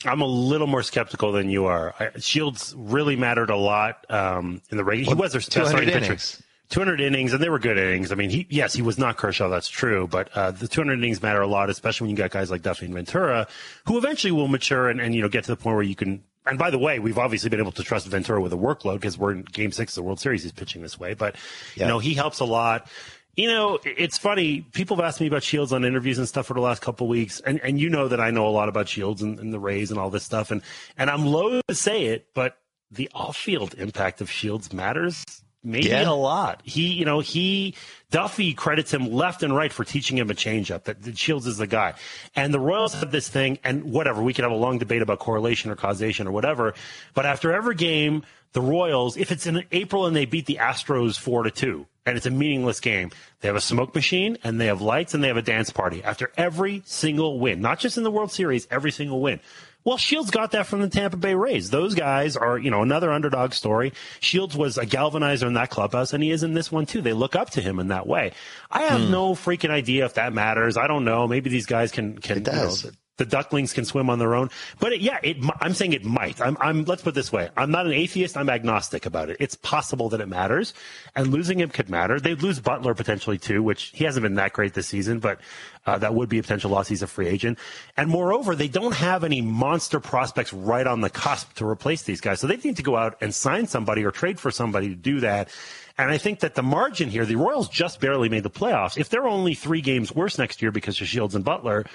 [0.06, 1.96] I'm a little more skeptical than you are.
[1.98, 5.16] I, Shields really mattered a lot um, in the regular.
[5.16, 6.44] He was their best 200 starting pitcher.
[6.70, 6.74] Innings.
[6.74, 8.12] 200 innings, and they were good innings.
[8.12, 11.22] I mean, he yes, he was not Kershaw, that's true, but uh, the 200 innings
[11.22, 13.48] matter a lot, especially when you got guys like Duffy and Ventura,
[13.86, 16.24] who eventually will mature and, and you know get to the point where you can.
[16.46, 19.18] And by the way, we've obviously been able to trust Ventura with a workload because
[19.18, 20.44] we're in Game Six of the World Series.
[20.44, 21.36] He's pitching this way, but
[21.76, 21.84] Yeah.
[21.86, 22.88] you know he helps a lot.
[23.36, 24.62] You know, it's funny.
[24.62, 27.10] People have asked me about Shields on interviews and stuff for the last couple of
[27.10, 29.60] weeks, and and you know that I know a lot about Shields and, and the
[29.60, 30.62] Rays and all this stuff, and
[30.98, 32.58] and I'm loath to say it, but
[32.92, 35.24] the off-field impact of Shields matters
[35.64, 36.10] maybe Yeah.
[36.10, 36.62] a lot.
[36.64, 37.76] He, you know, he
[38.12, 40.84] Duffy credits him left and right for teaching him a changeup.
[40.84, 41.94] That, that Shields is the guy,
[42.36, 43.58] and the Royals have this thing.
[43.64, 46.74] And whatever, we could have a long debate about correlation or causation or whatever.
[47.14, 51.18] But after every game, the Royals, if it's in April and they beat the Astros
[51.18, 54.66] four to two, and it's a meaningless game, they have a smoke machine and they
[54.68, 58.04] have lights and they have a dance party after every single win, not just in
[58.04, 59.40] the World Series, every single win.
[59.86, 61.70] Well, Shields got that from the Tampa Bay Rays.
[61.70, 63.94] Those guys are, you know, another underdog story.
[64.20, 67.02] Shields was a galvanizer in that clubhouse, and he is in this one too.
[67.02, 68.32] They look up to him in that way.
[68.72, 69.12] I have hmm.
[69.12, 70.78] no freaking idea if that matters.
[70.78, 71.28] I don't know.
[71.28, 72.92] Maybe these guys can can It you know, does.
[73.18, 74.50] The ducklings can swim on their own.
[74.80, 76.42] But it, yeah, it, I'm saying it might.
[76.42, 77.50] I'm, I'm, let's put it this way.
[77.56, 78.36] I'm not an atheist.
[78.36, 79.38] I'm agnostic about it.
[79.40, 80.74] It's possible that it matters
[81.16, 82.20] and losing him could matter.
[82.20, 85.40] They'd lose Butler potentially too, which he hasn't been that great this season, but
[85.86, 86.88] uh, that would be a potential loss.
[86.88, 87.60] He's a free agent.
[87.98, 92.22] And moreover, they don't have any monster prospects right on the cusp to replace these
[92.22, 92.40] guys.
[92.40, 95.20] So they need to go out and sign somebody or trade for somebody to do
[95.20, 95.50] that.
[95.98, 98.98] And I think that the margin here, the Royals just barely made the playoffs.
[98.98, 101.86] If they're only three games worse next year because of Shields and Butler,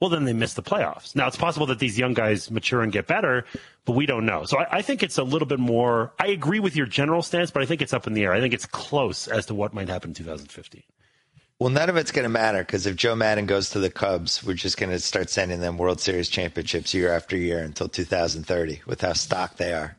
[0.00, 1.16] well, then they miss the playoffs.
[1.16, 3.44] Now, it's possible that these young guys mature and get better,
[3.84, 4.44] but we don't know.
[4.44, 6.12] So I, I think it's a little bit more.
[6.20, 8.32] I agree with your general stance, but I think it's up in the air.
[8.32, 10.82] I think it's close as to what might happen in 2015.
[11.58, 14.44] Well, none of it's going to matter because if Joe Maddon goes to the Cubs,
[14.44, 18.82] we're just going to start sending them World Series championships year after year until 2030
[18.86, 19.96] with how stocked they are.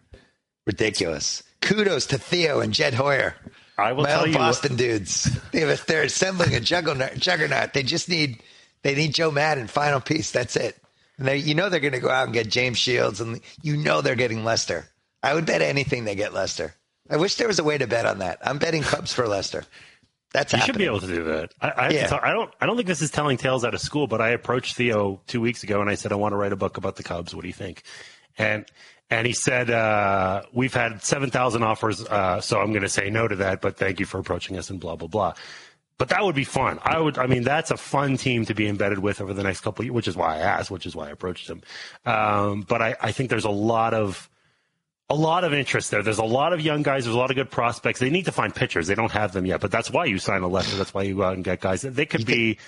[0.66, 1.44] Ridiculous.
[1.60, 3.36] Kudos to Theo and Jed Hoyer.
[3.78, 4.36] I will My tell you.
[4.36, 5.30] Boston dudes.
[5.52, 7.74] They have a, they're assembling a juggernaut, juggernaut.
[7.74, 8.42] They just need
[8.84, 10.32] they need Joe Maddon final piece.
[10.32, 10.78] That's it.
[11.18, 13.76] And they, you know they're going to go out and get James Shields, and you
[13.78, 14.88] know they're getting Lester.
[15.22, 16.74] I would bet anything they get Lester.
[17.10, 18.38] I wish there was a way to bet on that.
[18.42, 19.66] I'm betting Cubs for Lester.
[20.32, 20.74] That's You happening.
[20.76, 21.52] should be able to do that.
[21.60, 22.08] I, I, Yeah.
[22.08, 22.54] tell- I don't.
[22.62, 25.42] I don't think this is telling tales out of school, but I approached Theo two
[25.42, 27.34] weeks ago and I said I want to write a book about the Cubs.
[27.36, 27.82] What do you think?
[28.38, 28.66] And
[29.10, 33.10] and he said uh, we've had seven thousand offers, uh, so I'm going to say
[33.10, 33.60] no to that.
[33.60, 35.34] But thank you for approaching us and blah blah blah.
[36.00, 36.80] But that would be fun.
[36.82, 37.18] I would.
[37.18, 39.88] I mean, that's a fun team to be embedded with over the next couple of
[39.88, 41.62] years, which is why I asked, which is why I approached him.
[42.06, 44.30] Um, but I, I think there's a lot of
[45.10, 46.02] a lot of interest there.
[46.02, 47.04] There's a lot of young guys.
[47.04, 48.00] There's a lot of good prospects.
[48.00, 48.88] They need to find pitchers.
[48.88, 50.78] They don't have them yet, but that's why you sign a Lester.
[50.78, 51.82] That's why you go out and get guys.
[51.82, 52.60] They could be.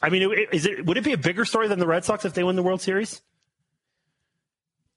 [0.00, 2.32] I mean, is it would it be a bigger story than the Red Sox if
[2.32, 3.20] they win the World Series?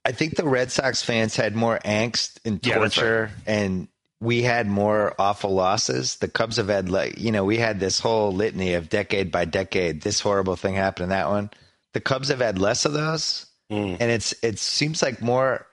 [0.06, 3.90] I think the Red Sox fans had more angst and Yeah, that's torture, and
[4.22, 6.18] we had more awful losses.
[6.18, 9.46] The Cubs have had like you know we had this whole litany of decade by
[9.46, 11.50] decade this horrible thing happened and that one.
[11.94, 13.98] The Cubs have had less of those, Mm.
[14.00, 15.66] and it's it seems like more.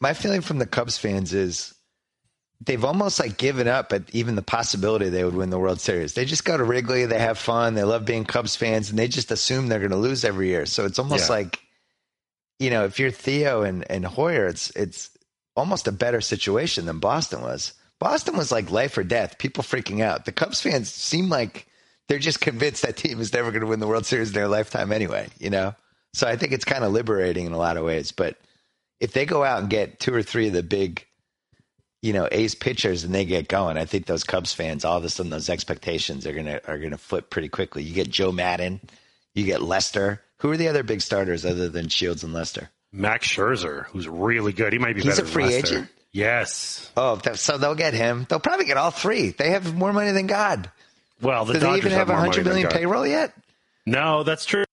[0.00, 1.74] My feeling from the Cubs fans is
[2.64, 6.14] they've almost like given up at even the possibility they would win the World Series.
[6.14, 9.06] They just go to Wrigley, they have fun, they love being Cubs fans, and they
[9.08, 10.64] just assume they're going to lose every year.
[10.66, 11.34] So it's almost Yeah.
[11.36, 11.60] like,
[12.58, 15.10] you know, if you're Theo and, and Hoyer, it's it's
[15.56, 17.72] almost a better situation than Boston was.
[17.98, 20.26] Boston was like life or death, people freaking out.
[20.26, 21.66] The Cubs fans seem like
[22.08, 24.48] they're just convinced that team is never going to win the World Series in their
[24.48, 25.74] lifetime anyway, you know?
[26.12, 28.36] So I think it's kind of liberating in a lot of ways, but
[29.00, 31.06] if they go out and get two or three of the big,
[32.02, 35.04] you know, ace pitchers and they get going, I think those Cubs fans, all of
[35.04, 37.82] a sudden, those expectations are gonna are gonna flip pretty quickly.
[37.82, 38.80] You get Joe Maddon,
[39.34, 40.22] you get Lester.
[40.38, 42.70] Who are the other big starters other than Shields and Lester?
[42.96, 44.72] Max Scherzer, who's really good.
[44.72, 45.02] He might be.
[45.02, 45.88] He's a free agent.
[46.12, 46.90] Yes.
[46.96, 48.26] Oh, so they'll get him.
[48.28, 49.30] They'll probably get all three.
[49.30, 50.70] They have more money than God.
[51.20, 53.34] Well, the Do they Dodgers even have a hundred million payroll yet?
[53.84, 54.64] No, that's true.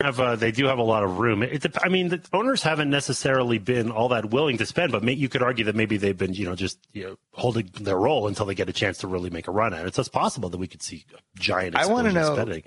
[0.00, 1.42] Have uh, they do have a lot of room?
[1.42, 5.02] It, dep- I mean, the owners haven't necessarily been all that willing to spend, but
[5.02, 7.96] may, you could argue that maybe they've been, you know, just you know, holding their
[7.96, 9.94] role until they get a chance to really make a run at it.
[9.94, 11.76] So it's possible that we could see a giant.
[11.76, 12.62] I wanna know- spending.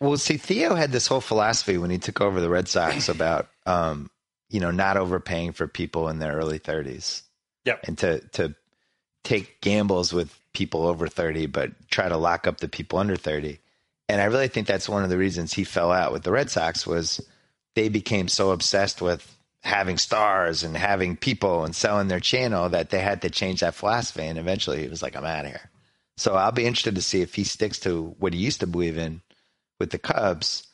[0.00, 3.48] Well, see, Theo had this whole philosophy when he took over the Red Sox about,
[3.64, 4.10] um,
[4.50, 7.22] you know, not overpaying for people in their early 30s.
[7.64, 7.80] Yep.
[7.84, 8.54] And to, to
[9.22, 13.58] take gambles with people over 30, but try to lock up the people under 30.
[14.08, 16.50] And I really think that's one of the reasons he fell out with the Red
[16.50, 17.26] Sox was
[17.74, 22.90] they became so obsessed with having stars and having people and selling their channel that
[22.90, 24.26] they had to change that philosophy.
[24.26, 25.70] And eventually he was like, I'm out of here.
[26.16, 28.98] So I'll be interested to see if he sticks to what he used to believe
[28.98, 29.22] in
[29.80, 30.66] with the Cubs.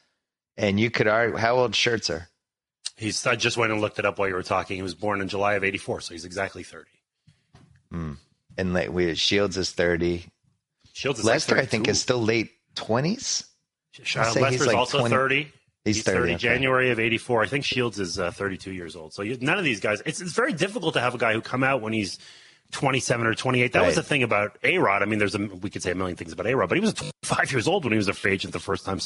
[0.57, 2.27] And you could argue, how old Scherzer?
[3.01, 3.27] He's.
[3.27, 4.77] I just went and looked it up while you were talking.
[4.77, 6.87] He was born in July of '84, so he's exactly 30.
[8.59, 10.27] And like we Shields is 30.
[10.93, 13.47] Shields is Lester, like I think, is still late 20s.
[14.03, 15.53] Shout out he's Lester's like also 20 30.
[15.85, 16.39] He's He's 30, 30, okay.
[16.39, 17.43] January of 84.
[17.43, 19.15] I think Shields is uh, 32 years old.
[19.15, 21.41] So you, none of these guys, it's, it's very difficult to have a guy who
[21.41, 22.19] come out when he's
[22.73, 23.73] 27 or 28.
[23.73, 25.03] That was the thing about A-Rod.
[25.03, 26.93] I mean, there's a, we could say a million things about A-Rod, but he was
[26.93, 29.01] 25 years old when he was a free agent the first time.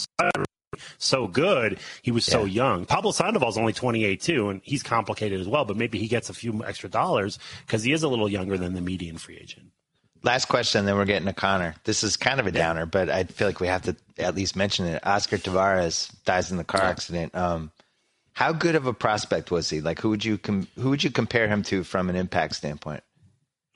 [0.98, 1.78] So good.
[2.02, 2.86] He was so young.
[2.86, 6.34] Pablo Sandoval's only 28 too, and he's complicated as well, but maybe he gets a
[6.34, 9.66] few extra dollars because he is a little younger than the median free agent.
[10.22, 11.74] Last question, then we're getting to Connor.
[11.84, 14.56] This is kind of a downer, but I feel like we have to at least
[14.56, 15.06] mention it.
[15.06, 17.34] Oscar Taveras dies in the car accident.
[17.34, 17.70] Um,
[18.32, 19.82] how good of a prospect was he?
[19.82, 23.02] Like, who would you com- who would you compare him to from an impact standpoint?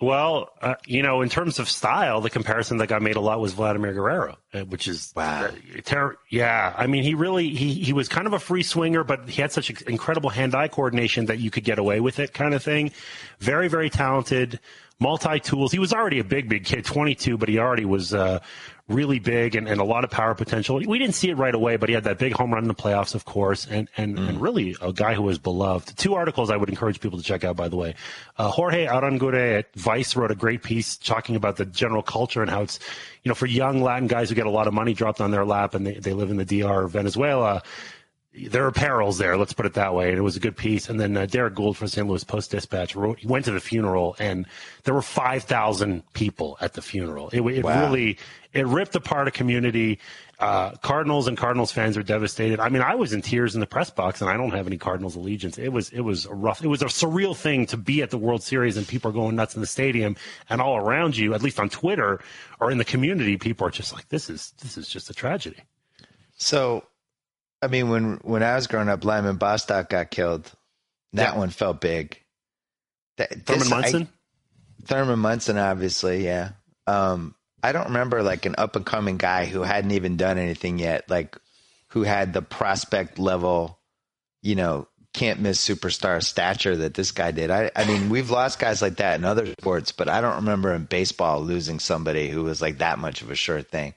[0.01, 3.41] Well, uh, you know, in terms of style, the comparison that got made a lot
[3.41, 5.47] was Vladimir Guerrero, uh, which is Wow.
[5.47, 5.51] uh,
[5.85, 9.29] ter- yeah, I mean, he really he he was kind of a free swinger, but
[9.29, 12.63] he had such incredible hand-eye coordination that you could get away with it, kind of
[12.63, 12.93] thing.
[13.41, 14.61] Very, very talented,
[15.01, 15.73] multi-tools.
[15.73, 18.39] He was already a big, big kid, 22, but he already was uh,
[18.89, 20.81] really big and, and a lot of power potential.
[20.85, 22.75] We didn't see it right away, but he had that big home run in the
[22.75, 25.97] playoffs, of course, and and, and really a guy who was beloved.
[25.97, 27.95] Two articles I would encourage people to check out, by the way.
[28.39, 32.51] Uh, Jorge Arangure at Vice wrote a great piece talking about the general culture and
[32.51, 32.79] how it's,
[33.23, 35.45] you know, for young Latin guys who get a lot of money dropped on their
[35.45, 37.63] lap and they, they live in the DR or Venezuela
[38.47, 39.37] there are perils there.
[39.37, 40.11] Let's put it that way.
[40.11, 40.89] And it was a good piece.
[40.89, 42.07] And then uh, Derrick Goold from St.
[42.07, 44.47] Louis Post Dispatch wrote, he went to the funeral and
[44.85, 47.29] there were 5,000 people at the funeral.
[47.31, 47.81] It, it Wow.
[47.87, 48.19] really,
[48.53, 49.99] it ripped apart a community.
[50.39, 52.61] Uh, Cardinals and Cardinals fans were devastated.
[52.61, 54.77] I mean, I was in tears in the press box and I don't have any
[54.79, 55.59] Cardinals allegiance.
[55.59, 58.19] It was, it was a rough, it was a surreal thing to be at the
[58.19, 60.17] World Series and people are going nuts in the stadium
[60.49, 62.21] and all around you, at least on Twitter
[62.61, 65.59] or in the community, people are just like, this is, this is just a tragedy.
[66.37, 66.85] So,
[67.63, 70.51] I mean, when when I was growing up, Lyman Bostock got killed.
[71.15, 71.39] That Yeah.
[71.39, 72.21] one felt big.
[73.17, 74.09] That, Thurman this- I- Munson?
[74.85, 76.51] Thurman Munson, obviously, yeah.
[76.87, 80.79] Um, I don't remember like an up and coming guy who hadn't even done anything
[80.79, 81.37] yet, like
[81.89, 83.81] who had the prospect level,
[84.43, 87.51] you know, can't miss superstar stature that this guy did.
[87.51, 90.73] I, I mean, we've lost guys like that in other sports, but I don't remember
[90.73, 93.95] in baseball losing somebody who was like that much of a sure thing.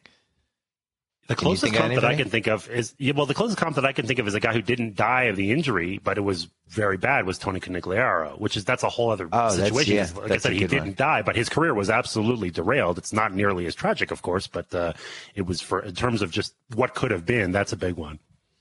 [1.28, 3.86] The closest comp that I can think of is yeah, well, the closest comp that
[3.86, 6.22] I can think of is a guy who didn't die of the injury, but it
[6.22, 7.26] was very bad.
[7.26, 9.96] Was Tony Conigliaro, which is that's a whole other Oh, situation.
[9.96, 10.94] yeah, like that's I said, he didn't one.
[10.96, 12.98] die, but his career was absolutely derailed.
[12.98, 14.92] It's not nearly as tragic, of course, but uh,
[15.36, 17.52] it was for in terms of just what could have been.
[17.54, 18.20] That's a big one.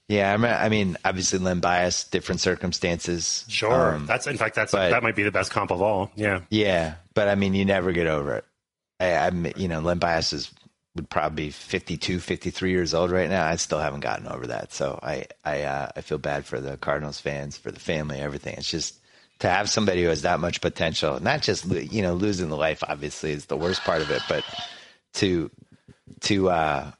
[0.09, 3.45] Yeah, I mean, I mean obviously Len Bias, different circumstances.
[3.49, 6.11] Sure, Um, that's in fact that's but- that might be the best comp of all.
[6.15, 8.45] Yeah, Yeah, but I mean, you never get over it.
[9.01, 10.51] I, I'm, you know, Len Bias is
[10.97, 13.47] would probably be 52, 53 years old right now.
[13.47, 14.73] I still haven't gotten over that.
[14.73, 18.57] So I, I, uh, I feel bad for the Cardinals fans, for the family, everything.
[18.59, 18.99] It's just
[19.39, 22.83] to have somebody who has that much potential, not just you know losing the life.
[22.87, 24.45] Obviously, is the worst part of it, but
[25.15, 25.51] to,
[26.23, 26.91] to, uh,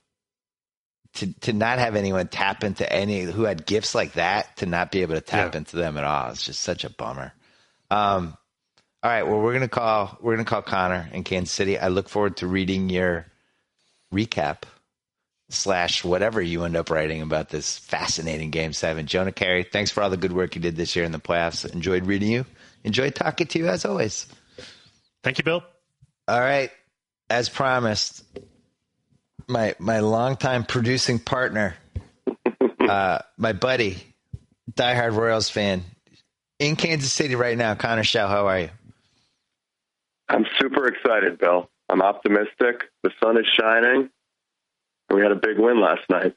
[1.15, 4.93] to to not have anyone tap into any who had gifts like that to not
[4.93, 5.59] be able to tap Yeah.
[5.59, 6.31] into them at all.
[6.31, 7.33] It's just such a bummer.
[7.91, 8.37] Um,
[9.03, 11.77] all right, well we're gonna call we're gonna call Connor in Kansas City.
[11.79, 13.27] I look forward to reading your
[14.13, 14.63] recap
[15.51, 19.07] slash whatever you end up writing about this fascinating game seven.
[19.07, 21.71] Jonah Keri, thanks for all the good work you did this year in the playoffs.
[21.73, 22.47] Enjoyed reading you.
[22.85, 24.27] Enjoyed talking to you as always.
[25.23, 25.63] thank you, Bill.
[26.29, 26.71] All right,
[27.29, 28.23] as promised,
[29.49, 31.75] my my longtime producing partner,
[32.81, 33.99] uh, my buddy,
[34.73, 35.83] diehard Royals fan,
[36.61, 37.75] in Kansas City right now.
[37.75, 38.71] Connor Schell, how are you?
[40.29, 41.69] I'm super excited, Bill.
[41.91, 42.85] I'm optimistic.
[43.03, 44.11] The sun is shining.
[45.13, 46.35] We had a big win last night.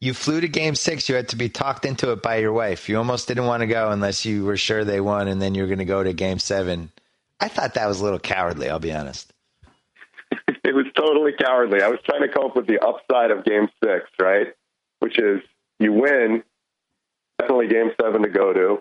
[0.00, 1.08] You flew to game six.
[1.08, 2.88] You had to be talked into it by your wife.
[2.88, 5.62] You almost didn't want to go unless you were sure they won, and then you
[5.62, 6.92] were going to go to game seven.
[7.40, 9.32] I thought that was a little cowardly, I'll be honest.
[10.48, 11.80] it was totally cowardly.
[11.80, 14.48] I was trying to come up with the upside of game six, right?
[14.98, 15.40] Which is
[15.78, 16.42] you win,
[17.38, 18.80] definitely game seven to go to.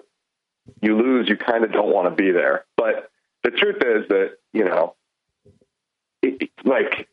[0.81, 2.65] You lose, you kind of don't want to be there.
[2.75, 3.09] But
[3.43, 4.95] the truth is that, you know,
[6.25, 7.07] it, like,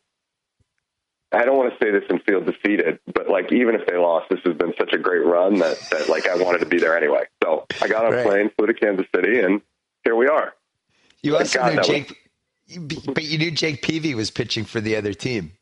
[1.31, 4.29] I don't want to say this and feel defeated, but like, even if they lost,
[4.29, 6.97] this has been such a great run that, that like, I wanted to be there
[6.97, 7.23] anyway.
[7.43, 9.61] So I got on a plane, flew to Kansas City, and
[10.03, 10.53] here we are.
[11.21, 12.17] You also God, knew Jake,
[12.67, 12.99] was...
[13.05, 15.53] but you knew Jake Peavy was pitching for the other team.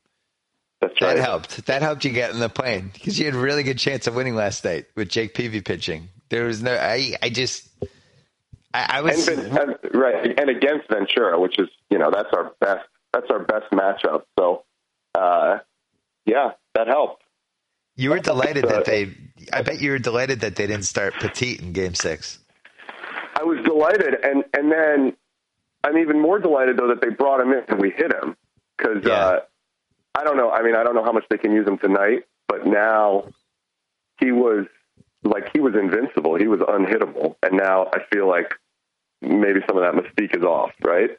[0.82, 1.16] That's right.
[1.16, 1.66] That helped.
[1.68, 4.16] That helped you get in the plane because you had a really good chance of
[4.16, 6.10] winning last night with Jake Peavy pitching.
[6.30, 6.74] There was no.
[6.74, 7.16] I.
[7.22, 7.70] I just.
[8.74, 12.34] I, I was and, and, uh, right, and against Ventura, which is you know that's
[12.34, 14.24] our best that's our best matchup.
[14.40, 14.64] So,
[15.16, 15.60] uh,
[16.26, 17.24] yeah, that helped.
[17.96, 19.14] You were delighted that they.
[19.52, 22.40] I bet you were delighted that they didn't start Petit in Game Six.
[23.36, 25.18] I was delighted, and and then
[25.84, 28.36] I'm even more delighted though that they brought him in and we hit him
[28.78, 29.14] because yeah.
[29.14, 29.40] uh,
[30.16, 30.52] I don't know.
[30.52, 33.26] I mean, I don't know how much they can use him tonight, but now
[34.20, 34.68] he was
[35.24, 36.36] like he was invincible.
[36.36, 38.54] He was unhittable, and now I feel like
[39.22, 40.72] maybe some of that mystique is off.
[40.84, 41.12] Right?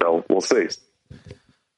[0.00, 0.68] So we'll see.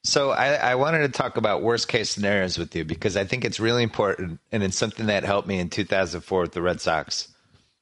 [0.06, 3.44] So I, I, wanted to talk about worst case scenarios with you because I think
[3.44, 7.26] it's really important, and it's something that helped me in 2004 with the Red Sox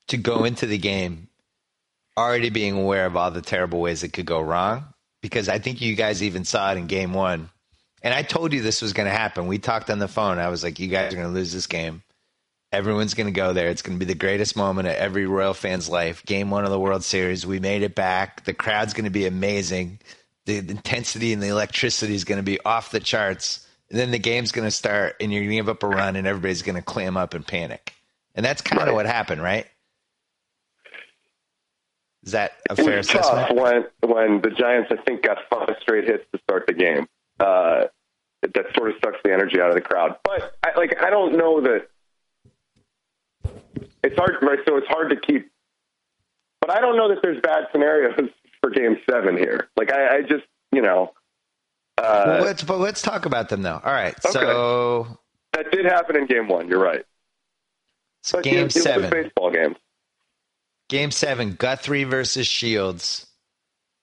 [0.08, 1.28] to go into the game
[2.16, 4.86] already being aware of all the terrible ways it could go wrong.
[5.20, 7.50] Because I think you guys even saw it in Game One,
[8.02, 9.46] and I told you this was going to happen.
[9.46, 10.38] We talked on the phone.
[10.38, 12.02] I was like, "You guys are going to lose this game.
[12.72, 13.68] Everyone's going to go there.
[13.68, 16.24] It's going to be the greatest moment of every Royal fan's life.
[16.24, 17.46] Game One of the World Series.
[17.46, 18.44] We made it back.
[18.44, 19.98] The crowd's going to be amazing."
[20.46, 23.66] The intensity and the electricity is going to be off the charts.
[23.90, 26.16] And then the game's going to start, and you're going to give up a run,
[26.16, 27.94] and everybody's going to clam up and panic.
[28.34, 29.66] And that's kind of what happened, right?
[32.24, 33.48] Is that a fair assessment?
[33.48, 37.06] Tough when when the Giants, I think, got five straight hits to start the game.
[37.38, 37.84] Uh,
[38.40, 40.16] that sort of sucks the energy out of the crowd.
[40.24, 41.88] But I, like, I don't know that
[44.02, 44.36] it's hard.
[44.40, 45.50] Right, so it's hard to keep.
[46.60, 48.30] But I don't know that there's bad scenarios
[48.64, 49.68] for Game Seven here.
[49.76, 51.12] Like I, I just you know.
[51.98, 53.80] Uh, well, let's but let's talk about them though.
[53.84, 54.32] All right, okay.
[54.32, 55.18] so
[55.52, 56.68] that did happen in Game One.
[56.68, 57.04] You're right.
[58.22, 59.76] So game seven, baseball game.
[60.88, 63.26] Game seven, Guthrie versus Shields.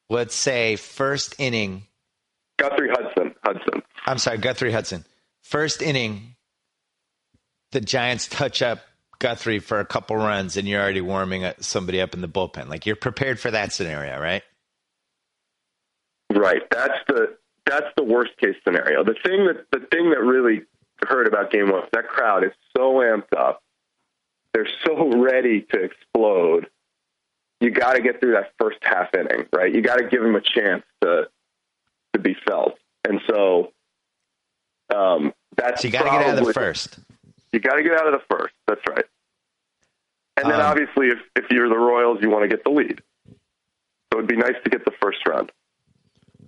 [0.10, 1.84] Let's say first inning.
[2.60, 3.34] Guthrie Hudson.
[3.44, 3.82] Hudson.
[4.06, 5.06] I'm sorry, Guthrie Hudson.
[5.42, 6.36] First inning,
[7.72, 8.82] the Giants touch up
[9.18, 12.68] Guthrie for a couple runs, and you're already warming somebody up in the bullpen.
[12.68, 14.44] Like you're prepared for that scenario, right?
[16.34, 16.62] Right.
[16.70, 19.04] That's the that's the worst case scenario.
[19.04, 20.64] The thing that the thing that really
[21.08, 23.62] hurt about game one, that crowd is so amped up.
[24.54, 26.68] They're so ready to explode.
[27.60, 29.74] You got to get through that first half inning, right?
[29.74, 31.30] You got to give them a chance to
[32.14, 32.78] to be felt.
[33.08, 33.72] And so
[34.94, 37.00] um, that's so you got to get out of the first.
[37.54, 38.54] You got to get out of the first.
[38.68, 39.06] That's right.
[40.38, 43.02] And then um, obviously, if if you're the Royals, you want to get the lead.
[44.12, 45.52] So it'd be nice to get the first round.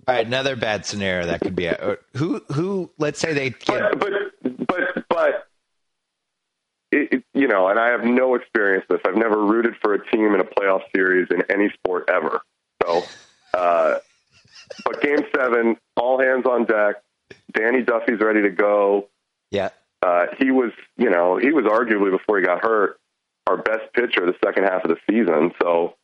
[0.06, 2.90] All right, another bad scenario that could be a, who who.
[2.98, 5.48] Let's say they get, but but but, but
[6.92, 9.10] it, it, you know, and I have no experience with this.
[9.10, 12.40] I've never rooted for a team in a playoff series in any sport ever.
[12.82, 13.02] So,
[13.54, 13.98] uh,
[14.84, 16.96] but Game Seven, all hands on deck.
[17.52, 19.08] Danny Duffy's ready to go.
[19.50, 19.70] Yeah.
[20.02, 22.98] Uh, he was, you know, he was arguably before he got hurt
[23.46, 25.52] our best pitcher the second half of the season.
[25.62, 25.94] So,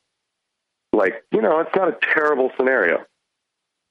[0.93, 3.05] like, you know, it's not a terrible scenario.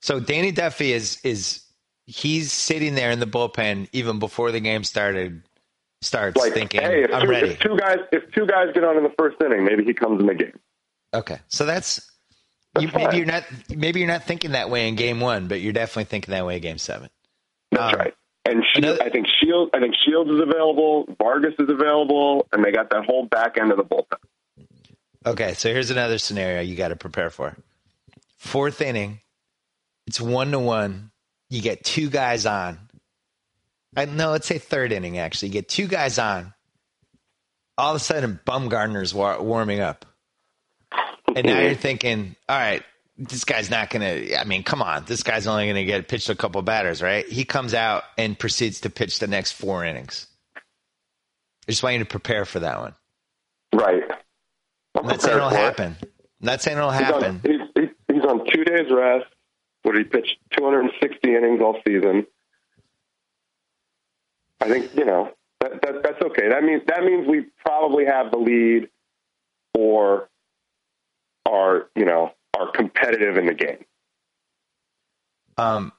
[0.02, 1.64] So Danny Duffy is is
[2.06, 5.44] he's sitting there in the bullpen even before the game started.
[6.02, 8.96] Starts like, thinking, hey, "I'm two, ready." If two guys, if two guys get on
[8.96, 10.58] in the first inning, maybe he comes in the game.
[11.14, 12.10] Okay, so that's,
[12.74, 15.60] that's you, maybe you're not maybe you're not thinking that way in game one, but
[15.60, 17.10] you're definitely thinking that way in game seven.
[17.72, 18.14] That's um, right.
[18.46, 21.14] And Shield, I think Shield, I think Shields is available.
[21.22, 24.20] Vargas is available, and they got that whole back end of the bullpen.
[25.26, 27.58] Okay, so here's another scenario you got to prepare for.
[28.38, 29.20] Fourth inning,
[30.10, 31.12] it's one to one.
[31.52, 32.80] You get two guys on.
[33.96, 35.20] I no, let's say third inning.
[35.20, 36.52] Actually, you get two guys on.
[37.78, 40.08] All of a sudden, Bumgarner's war- warming up,
[41.36, 42.84] and now you're thinking, all right,
[43.18, 44.40] this guy's not going to.
[44.40, 47.28] I mean, come on, this guy's only going to get pitched a couple batters, right?
[47.28, 50.26] He comes out and proceeds to pitch the next four innings.
[50.56, 52.96] I just want you to prepare for that one.
[53.76, 54.02] Right.
[54.96, 55.96] I'm not saying it'll happen.
[56.02, 56.10] I'm
[56.42, 57.42] not saying it'll happen.
[57.44, 59.28] He's on, he's, he's on two days rest.
[59.86, 62.26] Would he pitched 260 innings all season?
[64.62, 66.50] I think you know that, that that's okay.
[66.50, 68.90] That means that means we probably have the lead,
[69.74, 70.30] or
[71.46, 73.86] are you know are competitive in the game.
[75.58, 75.94] Um,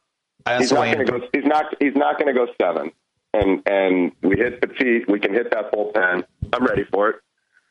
[0.46, 1.20] I He's not going to go.
[1.32, 1.74] He's not.
[1.80, 2.92] He's not going to go seven.
[3.32, 5.04] And and we hit Petit.
[5.08, 6.24] We can hit that bullpen.
[6.52, 7.16] I'm ready for it.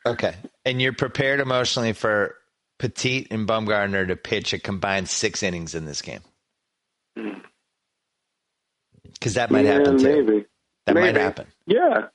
[0.06, 0.36] Okay.
[0.66, 2.36] And you're prepared emotionally for
[2.80, 6.22] Petit and Bumgarner to pitch a combined six innings in this game?
[7.18, 7.40] Hmm.
[9.14, 10.24] Because that might Yeah, happen too.
[10.24, 10.46] Maybe.
[10.86, 11.48] That might happen.
[11.66, 12.08] Yeah.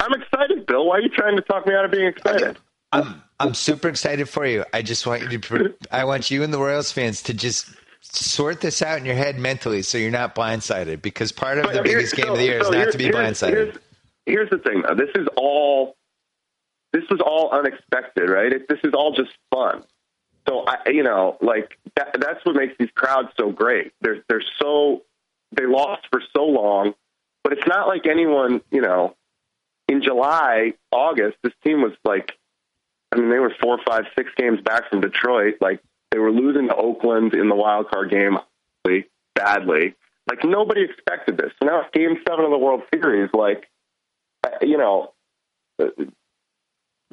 [0.00, 0.86] I'm excited, Bill.
[0.86, 2.56] Why are you trying to talk me out of being excited?
[2.92, 4.64] I'm I'm super excited for you.
[4.72, 5.74] I just want you to.
[5.92, 7.70] I want you and the Royals fans to just
[8.00, 11.02] sort this out in your head mentally, so you're not blindsided.
[11.02, 12.98] Because part of the But here's- biggest game so- of the year is not to
[12.98, 13.50] be blindsided.
[13.52, 13.76] Here's,
[14.26, 14.94] here's the thing, though.
[14.94, 15.96] This is all.
[16.92, 18.52] This was all unexpected, right?
[18.52, 19.84] It, this is all just fun.
[20.48, 23.92] So I, you know, like that, that's what makes these crowds so great.
[24.00, 25.02] They're they're so
[25.52, 26.94] they lost for so long,
[27.44, 29.14] but it's not like anyone, you know,
[29.88, 32.32] in July, August, this team was like,
[33.12, 35.56] I mean, they were four, five, six games back from Detroit.
[35.60, 35.80] Like
[36.10, 38.38] they were losing to Oakland in the wild card game
[39.34, 39.94] badly.
[40.28, 41.52] Like nobody expected this.
[41.60, 43.30] So now it's Game Seven of the World Series.
[43.32, 43.68] Like,
[44.44, 45.12] uh, you know,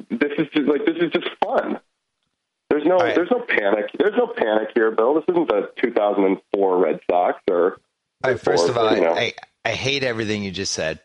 [0.09, 1.79] this is just like this is just fun.
[2.69, 3.15] There's no, right.
[3.15, 3.89] there's no panic.
[3.97, 5.15] There's no panic here, Bill.
[5.15, 7.77] This isn't the 2004 Red Sox or.
[8.23, 9.13] All right, first of all, you know.
[9.13, 9.33] I,
[9.63, 10.99] I hate everything you just said.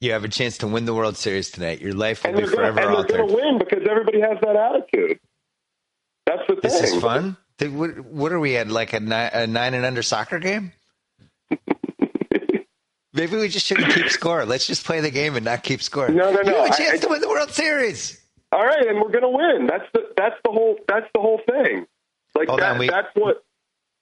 [0.00, 1.80] You have a chance to win the World Series tonight.
[1.80, 4.20] Your life will and be they're gonna, forever and they're going to win because everybody
[4.20, 5.20] has that attitude.
[6.26, 7.36] That's the This is fun.
[7.60, 8.68] What, what are we at?
[8.68, 10.72] Like a nine, a nine and under soccer game?
[13.12, 14.46] Maybe we just shouldn't keep score.
[14.46, 16.08] Let's just play the game and not keep score.
[16.08, 16.50] No, no, no.
[16.50, 18.21] You have a chance I- to win the World Series.
[18.52, 19.66] All right, and we're going to win.
[19.66, 21.86] That's the that's the whole that's the whole thing.
[22.34, 23.44] Like Hold that, on, we- that's what.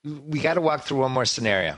[0.05, 1.77] We got to walk through one more scenario.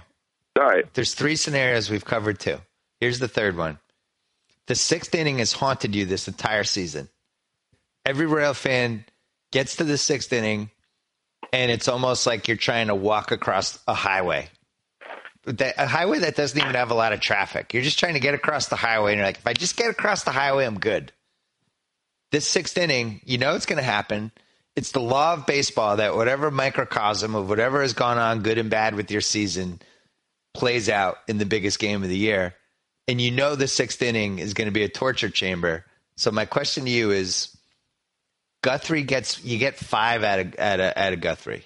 [0.59, 0.85] All right.
[0.95, 2.59] There's three scenarios we've covered two.
[3.01, 3.79] Here's the third one.
[4.69, 7.09] The sixth inning has haunted you this entire season.
[8.07, 9.05] Every Royal fan
[9.51, 10.71] gets to the sixth inning,
[11.53, 14.49] and it's almost like you're trying to walk across a highway.
[15.45, 17.75] That, a highway that doesn't even have a lot of traffic.
[17.75, 19.91] You're just trying to get across the highway, and you're like, if I just get
[19.91, 21.13] across the highway, I'm good.
[22.33, 24.33] This sixth inning, you know it's going to happen.
[24.75, 28.71] It's the law of baseball that whatever microcosm of whatever has gone on, good and
[28.71, 29.81] bad, with your season,
[30.55, 32.55] plays out in the biggest game of the year.
[33.07, 35.85] And you know the sixth inning is going to be a torture chamber.
[36.17, 37.55] So my question to you is
[38.63, 41.65] Guthrie gets you get five out of out of, out of Guthrie.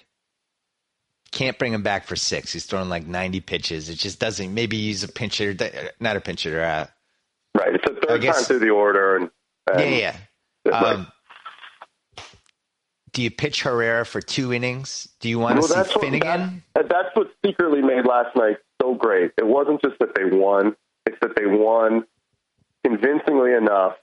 [1.31, 2.51] Can't bring him back for six.
[2.51, 3.87] He's throwing like ninety pitches.
[3.89, 4.53] It just doesn't.
[4.53, 6.61] Maybe use a pinch hitter, not a pinch hitter.
[6.63, 6.87] Uh,
[7.57, 7.73] Right.
[7.73, 9.31] It's the third guess- time through the order, and,
[9.71, 10.15] and yeah, yeah.
[10.73, 11.07] Um,
[13.13, 15.07] do you pitch Herrera for two innings?
[15.19, 16.63] Do you want to Well, see that's what, Finnegan?
[16.75, 19.31] that- that's what secretly made last night so great.
[19.37, 22.05] It wasn't just that they won; it's that they won
[22.83, 23.95] convincingly enough.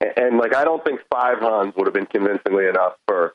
[0.00, 3.34] And, and like, I don't think five runs would have been convincingly enough for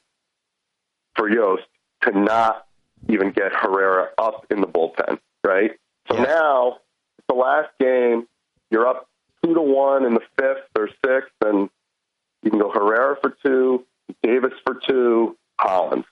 [1.16, 1.64] for Yost
[2.04, 2.68] to not
[3.10, 5.20] even get Herrera up in the bullpen.
[5.46, 5.72] Right.
[6.10, 6.24] So Yeah.
[6.24, 6.78] now
[7.18, 8.28] it's the last game.
[8.70, 9.08] You're up
[9.50, 11.70] two to one in the fifth or sixth, and
[12.44, 13.86] you can go Herrera for two,
[14.24, 16.06] Davis for two, Collins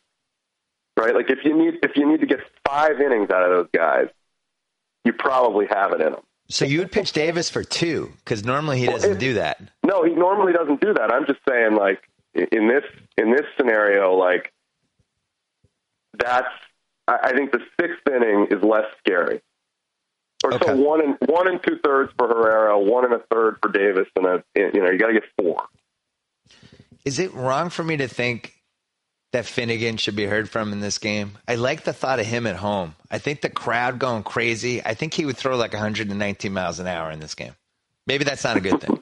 [0.97, 1.15] right?
[1.15, 4.07] Like if you need if you need to get five innings out of those guys,
[5.05, 6.23] you probably have it in them.
[6.49, 9.61] So you would pitch Davis for two because normally he doesn't do that.
[9.85, 11.13] No, he normally doesn't do that.
[11.13, 12.01] I'm just saying, like
[12.33, 12.83] in this
[13.17, 14.51] in this scenario, like
[16.17, 16.47] that's
[17.07, 19.41] I I think the sixth inning is less scary.
[20.43, 20.65] Or Okay.
[20.67, 24.07] so one and one and two thirds for Herrera, one and a third for Davis,
[24.15, 25.63] and a you know you got to get four.
[27.05, 28.53] Is it wrong for me to think
[29.31, 31.37] that Finnegan should be heard from in this game?
[31.47, 32.95] I like the thought of him at home.
[33.09, 34.83] I think the crowd going crazy.
[34.85, 37.55] I think he would throw like 119 miles an hour in this game.
[38.05, 38.99] Maybe that's not a good thing.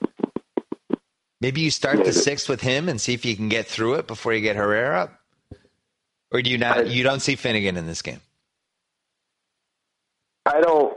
[1.41, 4.07] Maybe you start the sixth with him and see if you can get through it
[4.07, 5.19] before you get Herrera up.
[6.31, 6.87] Or do you not?
[6.87, 8.21] You don't see Finnegan in this game.
[10.45, 10.94] I don't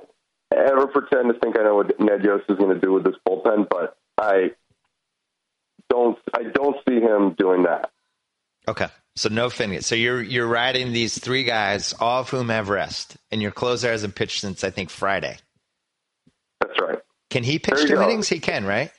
[0.92, 3.68] pretend to think I know what Ned Yost is going to do with this bullpen,
[3.68, 4.52] but I
[5.88, 6.18] don't.
[6.34, 7.90] I don't see him doing that.
[8.66, 8.88] Okay.
[9.16, 9.82] So no Finnegan.
[9.82, 13.90] So you're you're riding these three guys, all of whom have rest, and your closer
[13.90, 15.36] hasn't pitched since I think Friday.
[16.60, 16.98] That's right.
[17.30, 18.02] Can he pitch two go.
[18.02, 18.28] innings?
[18.28, 18.92] He can, right?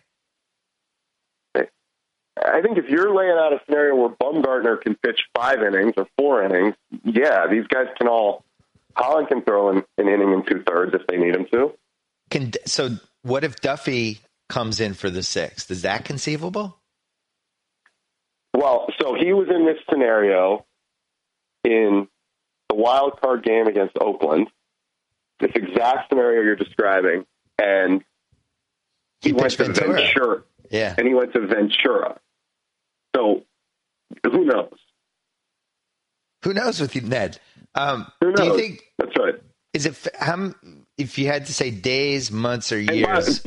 [2.46, 6.08] I think if you're laying out a scenario where Bumgarner can pitch five innings or
[6.18, 8.44] four innings, yeah, these guys can all.
[8.96, 11.74] Holland can throw in an inning and two thirds if they need him to.
[12.30, 14.20] Can so what if Duffy
[14.50, 15.70] comes in for the sixth?
[15.72, 16.78] Is that conceivable?
[18.56, 20.66] Well, so he was in this scenario
[21.64, 22.08] in
[22.70, 24.48] the wild card game against Oakland,
[25.40, 27.26] this exact scenario you're describing,
[27.62, 28.04] and
[29.22, 30.02] he, He went to Ventura.
[30.02, 30.96] Ventura, Yeah.
[30.98, 32.20] and he went to Ventura.
[33.16, 33.44] So
[34.26, 34.74] who knows?
[36.44, 37.40] Who knows with you, Ned?
[37.76, 38.60] Um, Who do you knows?
[38.60, 39.36] think That's right.
[39.74, 40.54] is it how
[41.00, 43.40] if you had to say days, months, or by, years?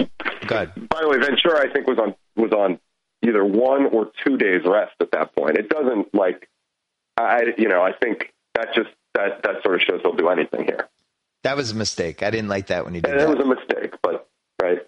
[0.46, 2.80] God, by the way, Ventura, I think was on was on
[3.22, 5.56] either one or two days rest at that point.
[5.56, 6.48] It doesn't like
[7.16, 10.64] I, you know, I think that just that that sort of shows he'll do anything
[10.64, 10.88] here.
[11.42, 12.22] that was a mistake.
[12.22, 13.28] I didn't like that when you did it that.
[13.28, 14.28] was a mistake, but
[14.60, 14.78] right.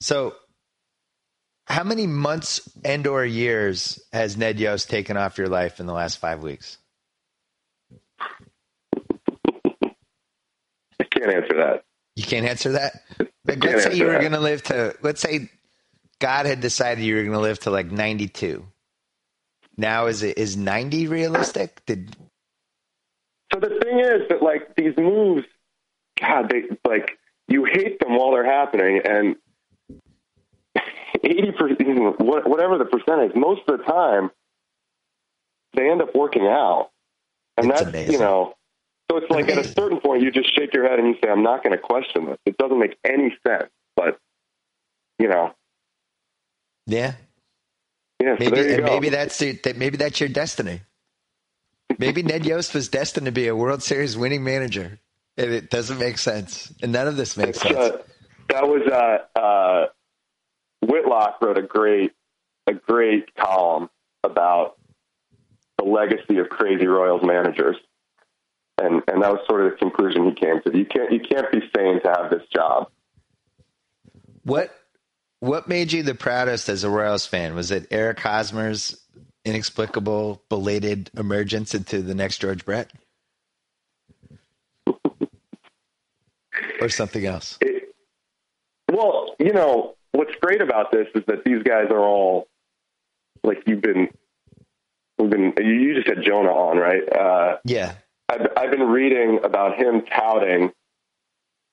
[0.00, 0.34] So,
[1.66, 5.92] how many months and or years has Ned Yost taken off your life in the
[5.92, 6.78] last five weeks?
[11.00, 11.84] I can't answer that.
[12.16, 13.02] You can't answer that.
[13.46, 14.94] Like, let's say you were going to live to.
[15.00, 15.50] Let's say
[16.20, 18.62] God had decided you were going to live to like ninety-two.
[19.78, 21.80] Now is it is ninety realistic?
[21.86, 22.14] Did
[23.54, 25.46] So the thing is that like these moves,
[26.20, 27.12] God, they like
[27.46, 29.36] you hate them while they're happening, and
[31.24, 34.30] eighty percent, whatever the percentage, most of the time
[35.72, 36.90] they end up working out,
[37.56, 38.12] and It's that's amazing.
[38.12, 38.52] you know.
[39.10, 41.30] So it's like at a certain point, you just shake your head and you say,
[41.30, 42.38] "I'm not going to question this.
[42.44, 44.18] It doesn't make any sense." But
[45.18, 45.52] you know,
[46.86, 47.14] yeah?
[48.20, 48.36] yeah.
[48.36, 48.92] So Maybe there you and go.
[48.92, 49.76] maybe that's that.
[49.76, 50.82] Maybe that's your destiny.
[51.98, 54.98] Maybe Ned Yost was destined to be a World Series winning manager,
[55.36, 56.72] and it doesn't make sense.
[56.82, 57.76] And none of this makes It's, sense.
[57.76, 57.98] uh,
[58.50, 59.86] that was uh, uh,
[60.82, 62.12] Whitlock wrote a great
[62.66, 63.88] a great column
[64.22, 64.76] about
[65.78, 67.76] the legacy of crazy Royals managers,
[68.80, 70.76] and and that was sort of the conclusion he came to.
[70.76, 72.88] You can't you can't be sane to have this job.
[74.42, 74.74] What
[75.40, 77.54] what made you the proudest as a Royals fan?
[77.54, 79.00] Was it Eric Hosmer's
[79.44, 82.90] inexplicable belated emergence into the next George Brett?
[86.80, 87.58] or something else?
[87.60, 87.94] It,
[88.90, 92.48] well, you know what's great about this is that these guys are all
[93.44, 94.08] like you've been.
[95.18, 95.52] We've been.
[95.58, 97.02] You just had Jonah on, right?
[97.12, 97.94] Uh, Yeah.
[98.28, 100.72] I've, I've been reading about him touting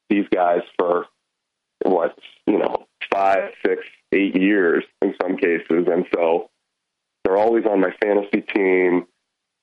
[0.10, 1.06] these guys for
[1.84, 6.50] what you know five, six, eight years in some cases, and so
[7.24, 9.06] they're always on my fantasy team.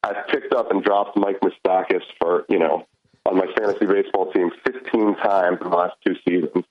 [0.02, 2.86] I've picked up and dropped Mike Moustakas for you know
[3.26, 6.64] on my fantasy baseball team 15 times in the last two seasons.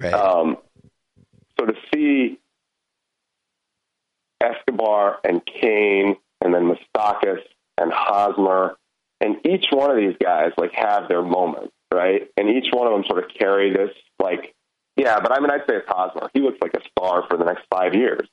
[0.00, 0.14] Right.
[0.14, 0.58] Um,
[1.58, 2.38] so to see
[4.40, 7.40] Escobar and Cain, and then Moustakas
[7.78, 8.76] and Hosmer,
[9.20, 12.28] and each one of these guys like have their moment, right?
[12.36, 13.90] And each one of them sort of carry this
[14.22, 14.54] like,
[14.96, 15.18] yeah.
[15.20, 16.28] But I mean, I'd say it's Hosmer.
[16.34, 18.28] He looks like a star for the next five years.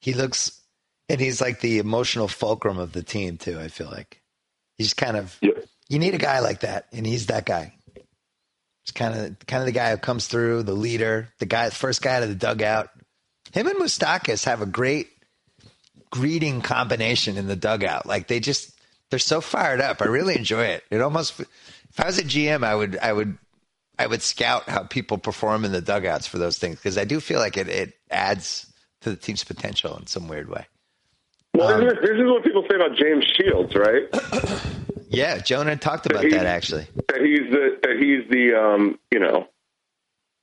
[0.00, 0.60] he looks
[1.08, 4.20] and he's like the emotional fulcrum of the team too, I feel like.
[4.78, 5.52] He's kind of Yeah.
[5.88, 7.74] you need a guy like that, and he's that guy.
[8.84, 12.02] It's kind of kind of the guy who comes through, the leader, the guy, first
[12.02, 12.88] guy to the dugout.
[13.52, 15.08] Him and Moustakas have a great
[16.10, 18.06] greeting combination in the dugout.
[18.06, 18.71] Like they just
[19.12, 20.00] they're so fired up.
[20.00, 20.84] I really enjoy it.
[20.90, 23.36] It almost if I was a GM, I would I would
[23.98, 27.20] I would scout how people perform in the dugouts for those things because I do
[27.20, 30.64] feel like it it adds to the team's potential in some weird way.
[31.54, 34.08] Well, Um, this, is, what people say about James Shields, right?
[35.10, 36.86] Yeah, Jonah talked about he- that actually.
[37.08, 39.46] that he's the that he's the um, you know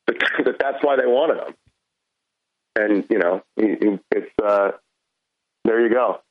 [0.06, 0.16] that,
[0.46, 1.56] that that's why they wanted him,
[2.76, 4.74] and you know he, he, it's uh,
[5.66, 6.22] there you go.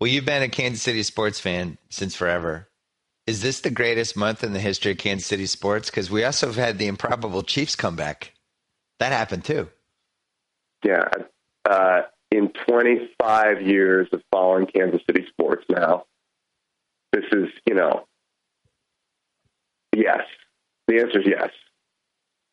[0.00, 2.70] Well, you've been a Kansas City sports fan since forever.
[3.26, 5.90] Is this the greatest month in the history of Kansas City sports?
[5.90, 8.32] Because we also have had the improbable Chiefs comeback.
[8.98, 9.68] That happened too.
[10.82, 11.04] Yeah,
[11.68, 16.04] uh, in 25 years of following Kansas City sports now,
[17.12, 18.06] this is you know
[19.94, 20.22] yes.
[20.88, 21.50] The answer is yes.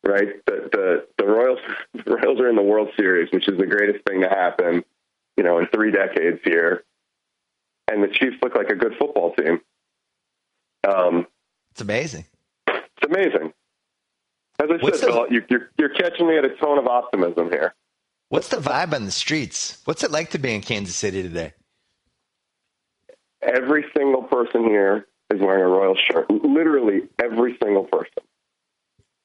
[0.06, 0.45] Right.
[0.45, 1.60] The the the Royals
[1.93, 4.84] the Royals are in the World Series, which is the greatest thing to happen,
[5.38, 6.84] you know, in three decades here.
[7.90, 9.62] And the Chiefs look like a good football team.
[10.88, 11.28] Um,
[11.72, 12.26] It's amazing.
[12.68, 13.54] it's amazing.
[14.60, 16.88] As I What's said, the- Bill, you, you're you're catching me at a tone of
[16.88, 17.74] optimism here.
[18.30, 19.82] What's the vibe on the streets?
[19.86, 21.54] What's it like to be in Kansas City today?
[23.42, 26.30] Every single person here is wearing a Royal shirt.
[26.30, 28.24] Literally every single person.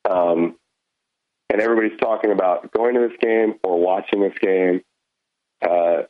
[0.08, 0.56] Um,
[1.50, 4.82] and everybody's talking about going to this game or watching this game.
[5.62, 6.02] Uh,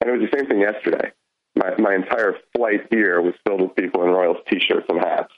[0.00, 1.12] and it was the same thing yesterday.
[1.56, 5.32] My, my entire flight here was filled with people in Royals t-shirts and hats.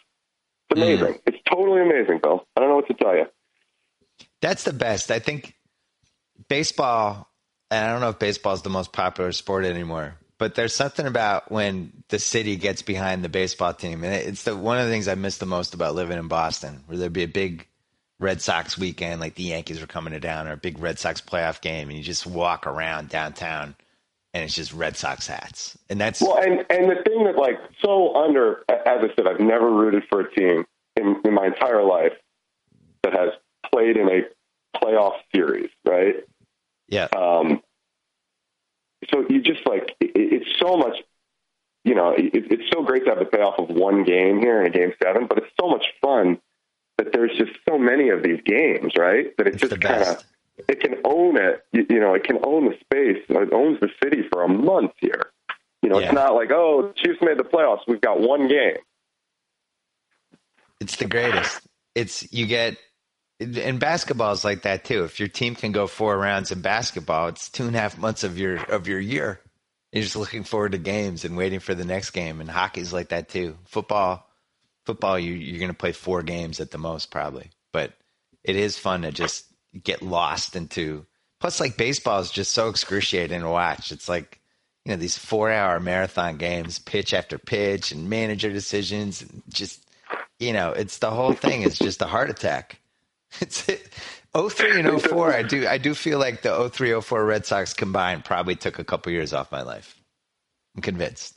[0.71, 0.83] It's mm.
[0.83, 1.21] amazing.
[1.27, 2.47] It's totally amazing, Bill.
[2.57, 3.27] I don't know what to tell you.
[4.41, 5.11] That's the best.
[5.11, 5.55] I think
[6.49, 7.29] baseball
[7.71, 11.07] and I don't know if baseball is the most popular sport anymore, but there's something
[11.07, 14.91] about when the city gets behind the baseball team, and it's the one of the
[14.91, 17.67] things I miss the most about living in Boston, where there'd be a big
[18.19, 21.21] Red Sox weekend, like the Yankees were coming to town, or a big Red Sox
[21.21, 23.75] playoff game, and you just walk around downtown,
[24.37, 27.59] and it's just Red Sox hats, and that's well, and and the thing that like
[27.83, 31.83] so under, as I said, I've never rooted for a team in, in my entire
[31.83, 32.13] life
[33.03, 33.31] that has
[33.73, 36.17] played in a playoff series, right?
[36.87, 37.63] yeah, Um,
[39.11, 40.99] so you just like it, it's so much,
[41.85, 44.67] you know, it, it's so great to have the payoff of one game here in
[44.67, 46.39] a game seven, but it's so much fun
[46.99, 49.35] that there's just so many of these games, right?
[49.39, 50.23] That it it's just kind of
[50.69, 51.65] it can own it.
[51.73, 53.23] You, you know, it can own the space.
[53.29, 55.31] It owns the city for a month here.
[55.83, 56.07] You know, Yeah.
[56.07, 57.81] it's not like oh, the Chiefs made the playoffs.
[57.87, 58.77] We've got one game.
[60.81, 61.61] It's the greatest.
[61.95, 62.77] It's you get
[63.41, 65.05] and basketball is like that too.
[65.05, 68.25] If your team can go four rounds in basketball, it's two and a half months
[68.25, 69.41] of your of your year.
[69.93, 72.41] You're just looking forward to games and waiting for the next game.
[72.41, 73.57] And hockey's like that too.
[73.65, 74.29] Football,
[74.85, 77.93] football, you you're going to play four games at the most probably, but
[78.45, 79.47] it is fun to just
[79.83, 81.07] get lost into.
[81.41, 83.93] Plus, like baseball is just so excruciating to watch.
[83.93, 84.41] It's like
[84.85, 89.83] you know these four hour marathon games, pitch after pitch, and manager decisions, and just
[90.39, 92.81] you know, it's the whole thing is just a heart attack.
[93.41, 93.89] It's it.
[94.35, 98.25] 03 and 04, I do I do feel like the 03 04 Red Sox combined
[98.25, 99.99] probably took a couple years off my life.
[100.75, 101.37] I'm convinced.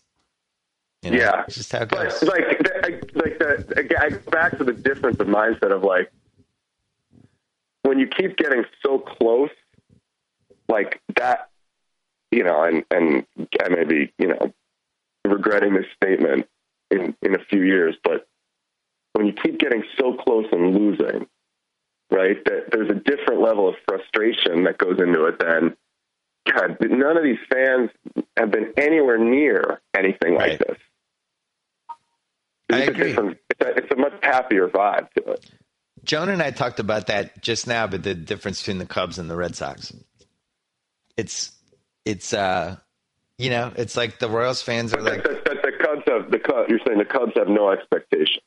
[1.02, 1.44] You know, Yeah.
[1.48, 2.22] it's just how it goes.
[2.24, 6.12] like, the- like the again, I go back to the difference of mindset of like
[7.90, 9.50] when you keep getting so close,
[10.70, 11.50] like that,
[12.32, 13.26] you know, and and
[13.64, 14.54] I may be, you know,
[15.26, 16.48] regretting this statement
[16.92, 18.28] in in a few years, but
[19.14, 21.28] when you keep getting so close and losing,
[22.12, 25.76] right, that there's a different level of frustration that goes into it than.
[26.50, 27.92] God, none of these fans
[28.38, 30.78] have been anywhere near anything like this.
[32.70, 33.08] It's a agree.
[33.10, 35.52] different- It's a, it's a much happier vibe to it.
[36.10, 39.30] Jonah and I talked about that just now, but the difference between the Cubs and
[39.30, 39.94] the Red Sox.
[41.16, 41.52] It's
[42.04, 42.78] it's uh
[43.38, 46.40] you know, it's like the Royals fans are like That, that, the Cubs have the
[46.40, 46.68] Cubs.
[46.68, 48.42] You're saying the Cubs have no expectation.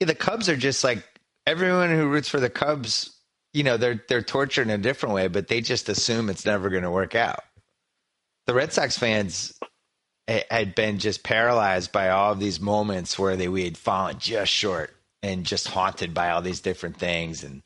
[0.00, 1.04] Yeah, the Cubs are just like
[1.46, 3.14] everyone who roots for the Cubs.
[3.52, 6.70] You know, they're they're tortured in a different way, but they just assume it's never
[6.70, 7.40] going to work out.
[8.46, 9.52] The Red Sox fans
[10.26, 14.50] had been just paralyzed by all of these moments where they we had fallen just
[14.50, 17.44] short and just haunted by all these different things.
[17.44, 17.62] And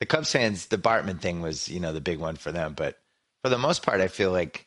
[0.00, 2.98] the Cubs fans, the Bartman thing was you know the big one for them, but
[3.42, 4.66] for the most part, I feel like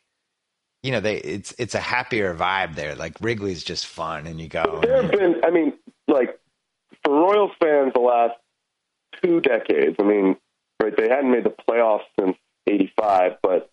[0.84, 2.96] you know they it's it's a happier vibe there.
[2.96, 4.80] Like Wrigley's just fun, and you go.
[4.82, 5.74] There have been, I mean,
[6.08, 6.40] like
[7.04, 8.36] for Royals fans, the last
[9.22, 9.96] two decades.
[10.00, 10.38] I mean,
[10.82, 10.96] right?
[10.96, 12.38] They hadn't made the playoffs since
[12.68, 13.70] '85, but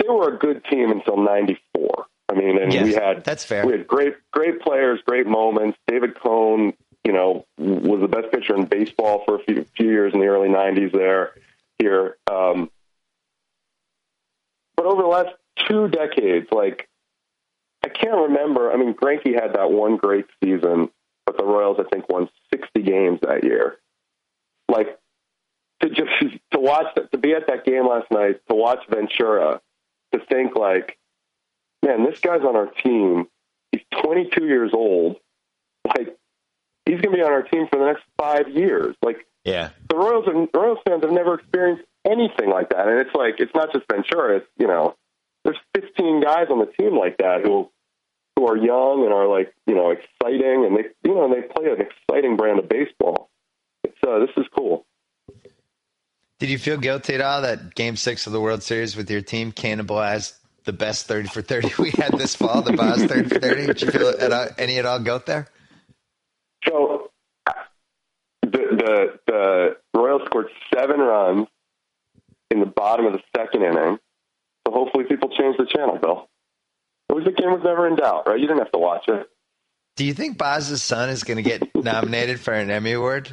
[0.00, 2.06] they were a good team until '94.
[2.30, 3.66] I mean, and Yes, we had that's fair.
[3.66, 5.78] We had great, great players, great moments.
[5.86, 6.72] David Cone,
[7.04, 10.26] you know, was the best pitcher in baseball for a few, few years in the
[10.26, 10.92] early '90s.
[10.92, 11.32] There,
[11.78, 12.70] here, um,
[14.76, 15.30] but over the last
[15.68, 16.88] two decades, like
[17.84, 18.72] I can't remember.
[18.72, 20.90] I mean, Greinke had that one great season,
[21.26, 23.76] but the Royals, I think, won 60 games that year.
[24.70, 24.98] Like
[25.80, 26.10] to just
[26.52, 29.60] to watch to be at that game last night, to watch Ventura,
[30.12, 30.98] to think like,
[31.84, 33.26] man, this guy's on our team.
[33.72, 35.16] He's 22 years old.
[35.86, 36.16] Like
[36.86, 38.94] he's going to be on our team for the next five years.
[39.02, 39.70] Like Yeah.
[39.88, 42.86] the Royals and Royals fans have never experienced anything like that.
[42.88, 44.36] And it's like it's not just Ventura.
[44.38, 44.96] It's you know,
[45.44, 47.70] there's 15 guys on the team like that who
[48.36, 51.70] who are young and are like you know exciting, and they you know they play
[51.70, 53.30] an exciting brand of baseball.
[53.84, 54.84] It's uh, this is cool.
[56.40, 59.20] Did you feel guilty at all that Game Six of the World Series with your
[59.22, 63.38] team cannibalized the best thirty for thirty we had this fall, the Boss thirty for
[63.38, 63.66] thirty?
[63.66, 65.46] Did you feel at all, any at all guilt there?
[66.66, 67.10] So
[68.42, 71.46] the the the Royals scored seven runs
[72.50, 73.98] in the bottom of the second inning.
[74.66, 76.28] So hopefully people change the channel, Bill.
[77.10, 78.38] It was the game was never in doubt, right?
[78.38, 79.28] You didn't have to watch it.
[79.96, 83.30] Do you think Boz's son is going to get nominated for an Emmy Award?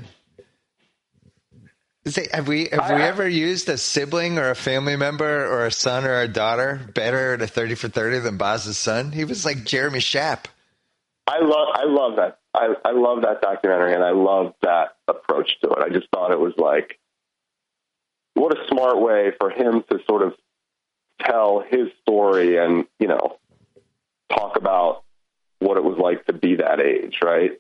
[2.05, 5.65] Say, have we have we I- ever used a sibling or a family member or
[5.67, 9.11] a son or a daughter better at a thirty for thirty than Boz's son?
[9.11, 10.45] He was like Jeremy Schaap.
[11.27, 12.39] I love I love that.
[12.54, 15.80] I, I love that documentary and I love that approach to it.
[15.80, 16.99] I just thought it was like
[18.34, 20.34] what a smart way for him to sort of
[21.22, 23.38] tell his story and, you know,
[24.30, 25.04] talk about
[25.60, 27.52] what it was like to be that age, right?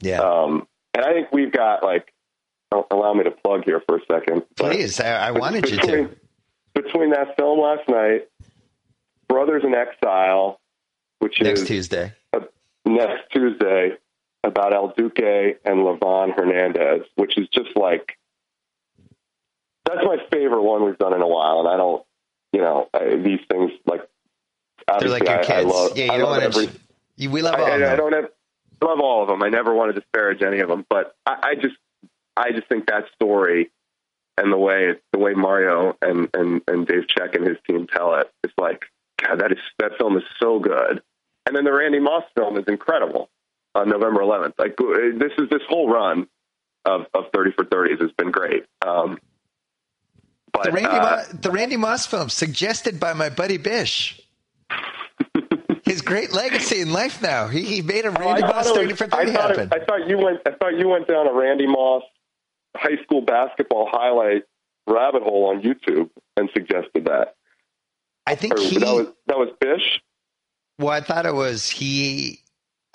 [0.00, 2.12] Yeah, Um and I think we've got like
[2.90, 4.42] allow me to plug here for a second.
[4.56, 5.00] please.
[5.00, 6.10] I, I wanted you to.
[6.74, 8.28] between that film last night,
[9.28, 10.60] Brothers in Exile,
[11.20, 12.12] which Next is next Tuesday.
[12.84, 13.96] next Tuesday
[14.46, 18.16] about El Duque and Livan Hernandez, which is just like
[19.84, 22.04] that's my favorite one we've done in a while, and I don't,
[22.52, 24.02] you know, I, these things like
[25.00, 25.50] They're like your I, kids.
[25.50, 26.46] I love, yeah, you I don't want to.
[26.46, 26.68] every,
[27.16, 28.30] You, we love all I, of I, don't have
[28.82, 29.42] love all of them.
[29.42, 31.76] I never want to disparage any of them, but I, I just
[32.36, 33.70] I just think that story
[34.38, 38.14] and the way the way Mario and and and Dave Check and his team tell
[38.16, 38.84] it is like
[39.22, 39.40] God.
[39.40, 41.02] That is that film is so good.
[41.46, 43.30] And then the Randy Moss film is incredible
[43.76, 44.54] on November 11th.
[44.58, 46.26] Like uh, this is this whole run
[46.84, 48.64] of of 30 for 30s has been great.
[48.84, 49.18] Um,
[50.52, 54.20] but The Randy, uh, Moss, the Randy Moss film, suggested by my buddy Bish.
[55.84, 57.46] His great legacy in life now.
[57.48, 59.48] He, he made a Oh, Randy I Moss thought, 30 was, for I, 30 thought
[59.50, 59.68] happen.
[59.68, 60.40] it, I thought you went.
[60.46, 62.02] I thought you went down a Randy Moss
[62.76, 64.42] high school basketball highlight
[64.86, 67.34] rabbit hole on YouTube and suggested that.
[68.26, 68.78] I think Or he.
[68.78, 70.00] that was that was Bish.
[70.78, 72.40] Well, I thought it was he.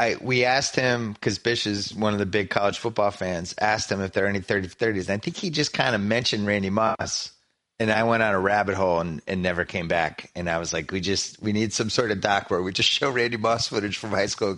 [0.01, 3.53] I we asked him because Bish is one of the big college football fans.
[3.61, 5.01] Asked him if there are any 30 30s.
[5.01, 7.31] And I think he just kind of mentioned Randy Moss.
[7.79, 10.31] And I went on a rabbit hole and, and never came back.
[10.35, 12.89] And I was like, we just we need some sort of doc where we just
[12.99, 14.57] show Randy Moss footage from high school,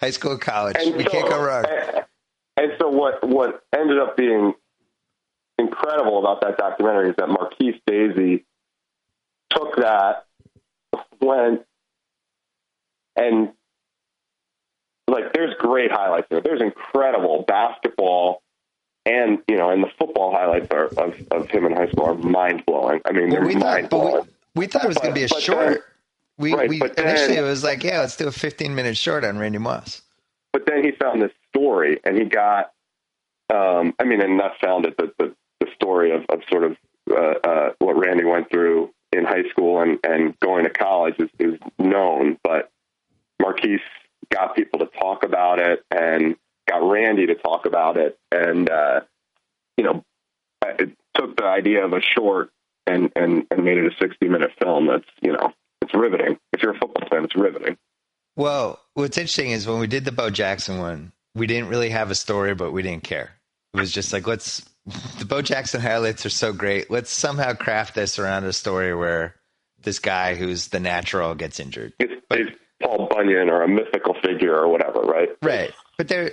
[0.00, 0.76] high school, college.
[0.78, 1.66] And we so, can't go wrong.
[1.68, 2.04] And,
[2.56, 4.54] and so what what ended up being
[5.58, 8.46] incredible about that documentary is that Marquis Daisy
[9.50, 10.24] took that,
[11.20, 11.66] went
[13.16, 13.52] and
[15.08, 16.40] like there's great highlights there.
[16.40, 18.42] There's incredible basketball
[19.06, 22.14] and you know, and the football highlights are, of, of him in high school are
[22.14, 23.00] mind blowing.
[23.04, 24.24] I mean, Well, they're we mind blowing.
[24.54, 25.68] we, we thought it was going to be a short.
[25.68, 25.78] then-
[26.36, 28.96] we right, we but then- initially it was like, yeah, let's do a 15 minute
[28.96, 30.02] short on Randy Moss.
[30.52, 32.70] but then he found this story and he got
[33.52, 36.76] um i mean and not found it but the, the story of, of sort of
[37.10, 37.14] uh,
[37.48, 41.58] uh what randy went through in high school and and going to college is, is
[41.78, 42.70] known but
[43.40, 43.80] marquise
[44.32, 46.36] got people to talk about it and
[46.68, 49.00] got randy to talk about it and uh
[49.76, 50.02] you know
[50.78, 52.50] it took the idea of a short
[52.86, 55.52] and and and made it a 60 minute film that's you know
[55.82, 57.76] it's riveting if you're a football fan it's riveting
[58.36, 62.10] Well, what's interesting is when we did the Bo Jackson one, we didn't really have
[62.10, 63.30] a story, but we didn't care.
[63.74, 64.64] It was just like, let's,
[65.18, 66.90] the Bo Jackson highlights are so great.
[66.90, 69.34] Let's somehow craft this around a story where
[69.82, 71.94] this guy who's the natural gets injured.
[71.98, 75.28] it's, it's Paul Bunyan or a mythical figure or whatever, right?
[75.42, 75.72] Right.
[75.96, 76.30] But there,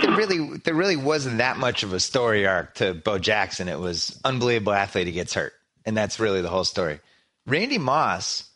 [0.00, 3.68] there really, there really wasn't that much of a story arc to Bo Jackson.
[3.68, 5.52] It was unbelievable athlete who gets hurt.
[5.84, 7.00] And that's really the whole story.
[7.46, 8.48] Randy Moss,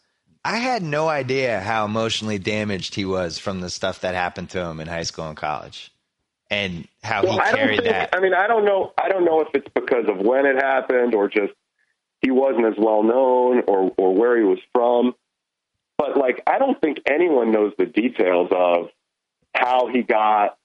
[0.45, 4.61] I had no idea how emotionally damaged he was from the stuff that happened to
[4.65, 5.91] him in high school and college,
[6.51, 7.91] and how Well, he I carried think.
[7.91, 8.11] that.
[8.15, 8.93] I mean, I don't know.
[8.97, 11.53] I don't know if it's because of when it happened or just
[12.23, 15.15] he wasn't as well known or or where he was from.
[15.99, 18.89] But like, I don't think anyone knows the details of
[19.55, 20.57] how he got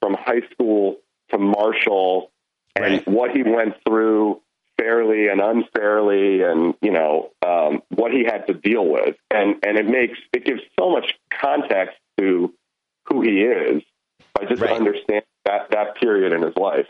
[0.00, 0.96] from high school
[1.30, 2.30] to Marshall
[2.74, 3.08] and Right.
[3.08, 4.40] what he went through
[4.78, 9.76] fairly and unfairly and you know um, what he had to deal with and and
[9.76, 12.54] it makes it gives so much context to
[13.08, 13.82] who he is
[14.34, 14.70] by just Right.
[14.70, 16.86] understanding that that period in his life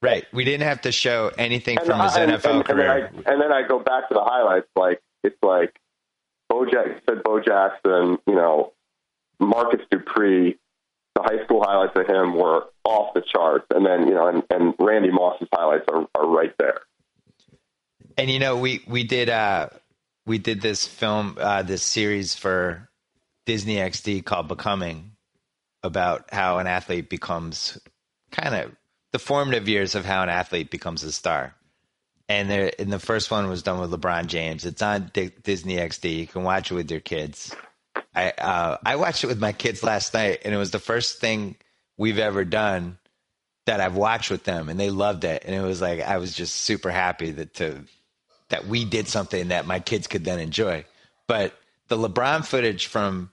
[0.00, 0.24] right.
[0.32, 2.76] We didn't have to show anything and, from his I- and- NFL and, and then
[2.76, 3.10] career.
[3.26, 5.74] I, and then I go back to the highlights like it's like
[6.52, 8.72] Bo Jack, said Bo Jackson you know
[9.40, 10.58] Marcus Dupree
[11.14, 14.42] the high school highlights of him were off the charts and then you know and,
[14.50, 16.80] and Randy Moss's highlights are, are right there
[18.18, 19.68] And you know, we we did uh
[20.26, 22.88] we did this film uh this series for
[23.46, 25.12] Disney XD called Becoming
[25.82, 27.78] about how an athlete becomes
[28.30, 28.72] kind of
[29.12, 31.54] the formative years of how an athlete becomes a star.
[32.32, 34.64] And there, and the first one was done with LeBron James.
[34.64, 36.16] It's on D- Disney XD.
[36.16, 37.54] You can watch it with your kids.
[38.14, 41.20] I uh, I watched it with my kids last night, and it was the first
[41.20, 41.56] thing
[41.98, 42.96] we've ever done
[43.66, 45.44] that I've watched with them, and they loved it.
[45.44, 47.84] And it was like I was just super happy that to
[48.48, 50.86] that we did something that my kids could then enjoy.
[51.26, 51.52] But
[51.88, 53.30] the LeBron footage from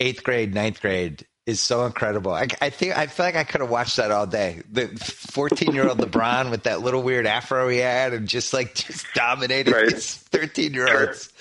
[0.00, 2.32] eighth grade, ninth grade is so incredible.
[2.32, 4.62] I, I think I feel like I could have watched that all day.
[4.72, 9.72] The fourteen-year-old LeBron with that little weird afro he had, and just like just dominating
[9.72, 9.88] Right.
[9.90, 11.32] these thirteen-year-olds.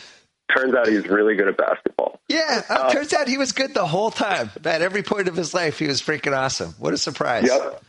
[0.55, 3.85] turns out he's really good at basketball Yeah, uh, turns out he was good the
[3.87, 4.51] whole time.
[4.65, 6.75] At every point of his life, he was freaking awesome.
[6.77, 7.45] What a surprise!
[7.47, 7.83] Yep.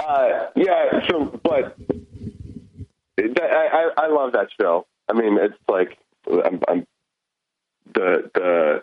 [0.00, 1.08] Uh, yeah.
[1.08, 1.76] So, but
[3.18, 4.86] I, I I love that show.
[5.08, 5.96] I mean, it's like
[6.28, 6.86] I'm, I'm
[7.94, 8.82] the the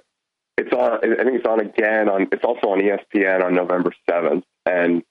[0.65, 0.97] it's on.
[0.97, 2.27] I think it's on again on.
[2.31, 5.03] It's also on ESPN on November seventh, and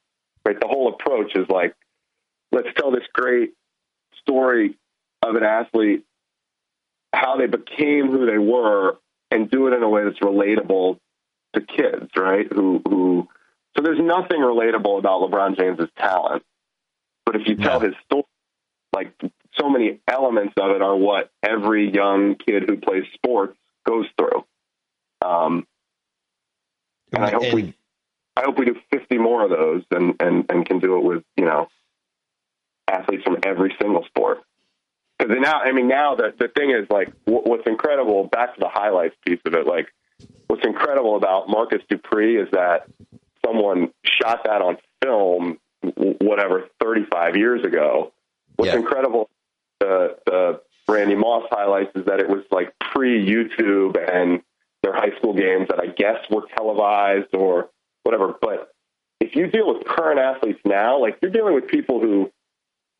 [0.46, 1.74] right, the whole approach is like,
[2.50, 3.52] let's tell this great
[4.20, 4.76] story
[5.22, 6.04] of an athlete,
[7.12, 8.98] how they became who they were,
[9.30, 10.98] and do it in a way that's relatable
[11.54, 12.46] to kids, right?
[12.52, 13.28] Who who
[13.76, 16.42] so there's nothing relatable about LeBron James's talent.
[17.24, 18.24] But if you tell his story,
[18.92, 19.12] like
[19.58, 24.44] so many elements of it are what every young kid who plays sports goes through.
[25.24, 25.66] Um,
[27.12, 27.74] and I hope And- we,
[28.36, 31.22] I hope we do 50 more of those and, and, and can do it with,
[31.36, 31.68] you know,
[32.88, 34.38] athletes from every single sport.
[35.18, 38.60] Because now, I mean, now the, the thing is like, wh- what's incredible, back to
[38.60, 39.92] the highlights piece of it, like,
[40.46, 42.86] what's incredible about Marcus Dupree is that
[43.44, 45.58] someone shot that on film,
[46.20, 48.12] whatever, 35 years ago.
[48.56, 48.78] What's Yeah.
[48.78, 49.28] incredible,
[49.78, 54.40] the, the Randy Moss highlights is that it was like pre YouTube and
[54.82, 57.70] their high school games that I guess were televised or
[58.02, 58.34] whatever.
[58.40, 58.72] But
[59.20, 62.30] if you deal with current athletes now, like you're dealing with people who,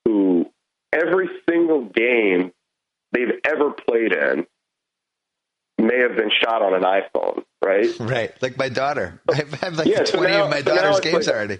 [0.05, 0.47] who
[0.93, 2.53] every single game
[3.13, 4.47] they've ever played in
[5.79, 7.87] may have been shot on an iPhone, right?
[8.01, 8.33] Right.
[8.43, 9.21] Like my daughter.
[9.33, 11.59] I've had like Yeah, so 20 now- of my so daughter's games like- already.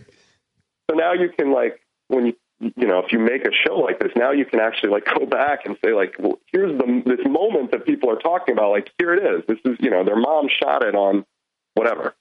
[0.91, 3.99] So now you can like when you you know if you make a show like
[3.99, 7.25] this, now you can actually like go back and say like, well, here's the this
[7.27, 8.71] moment that people are talking about.
[8.71, 9.43] Like here it is.
[9.49, 11.25] This is you know their mom shot it on
[11.75, 12.15] whatever.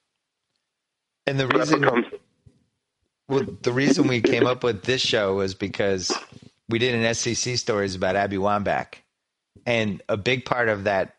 [1.26, 2.06] And the reason becomes
[3.28, 6.12] well, the reason we came up with this show was because
[6.68, 8.94] we did an SEC stories about Abby Wambach,
[9.64, 11.14] and a big part of that,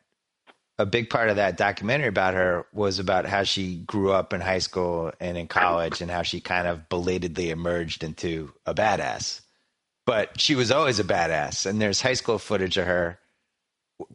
[0.80, 4.42] a big part of that documentary about her was about how she grew up in
[4.42, 9.42] high school and in college, and how she kind of belatedly emerged into a badass.
[10.06, 13.20] But she was always a badass, and there's high school footage of her,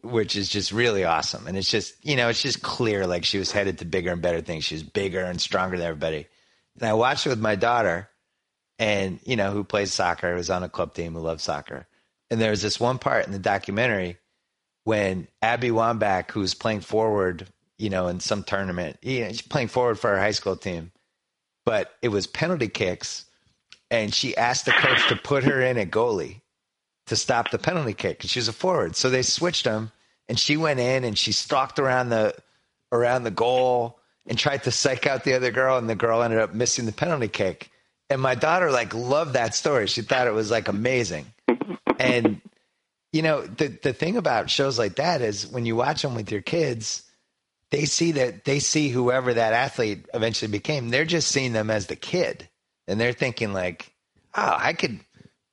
[0.01, 1.47] which is just really awesome.
[1.47, 4.21] And it's just you know it's just clear like she was headed to bigger and
[4.21, 4.65] better things.
[4.65, 6.27] She was bigger and stronger than everybody.
[6.75, 8.09] And I watched it with my daughter,
[8.77, 11.87] and you know, who plays soccer, who's on a club team, who loves soccer.
[12.29, 14.17] And there was this one part in the documentary
[14.89, 19.67] when Abby Wambach, who's playing forward, you know, in some tournament, you know, she's playing
[19.67, 20.91] forward for her high school team,
[21.63, 23.25] but it was penalty kicks,
[23.91, 26.41] and she asked the coach to put her in at goalie
[27.05, 28.95] to stop the penalty kick, and she was a forward.
[28.95, 29.91] So they switched them,
[30.27, 32.33] and she went in and she stalked around the
[32.91, 36.39] around the goal and tried to psych out the other girl, and the girl ended
[36.39, 37.69] up missing the penalty kick.
[38.09, 39.85] And my daughter like loved that story.
[39.85, 41.27] She thought it was like amazing.
[41.99, 42.41] And
[43.11, 46.31] you know, the the thing about shows like that is when you watch them with
[46.31, 47.03] your kids,
[47.71, 50.89] they see that they see whoever that athlete eventually became.
[50.89, 52.47] They're just seeing them as the kid,
[52.87, 53.91] and they're thinking like,
[54.35, 54.99] "Oh, I could."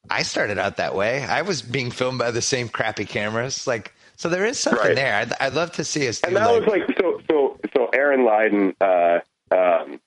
[0.08, 1.24] I started out that way.
[1.24, 3.66] I was being filmed by the same crappy cameras.
[3.66, 4.94] Like, so there is something Right.
[4.94, 5.14] there.
[5.16, 8.24] I'd, I'd love to see us and that like, was like so so so Erin
[8.24, 9.18] Leyden, uh,
[9.50, 10.00] um,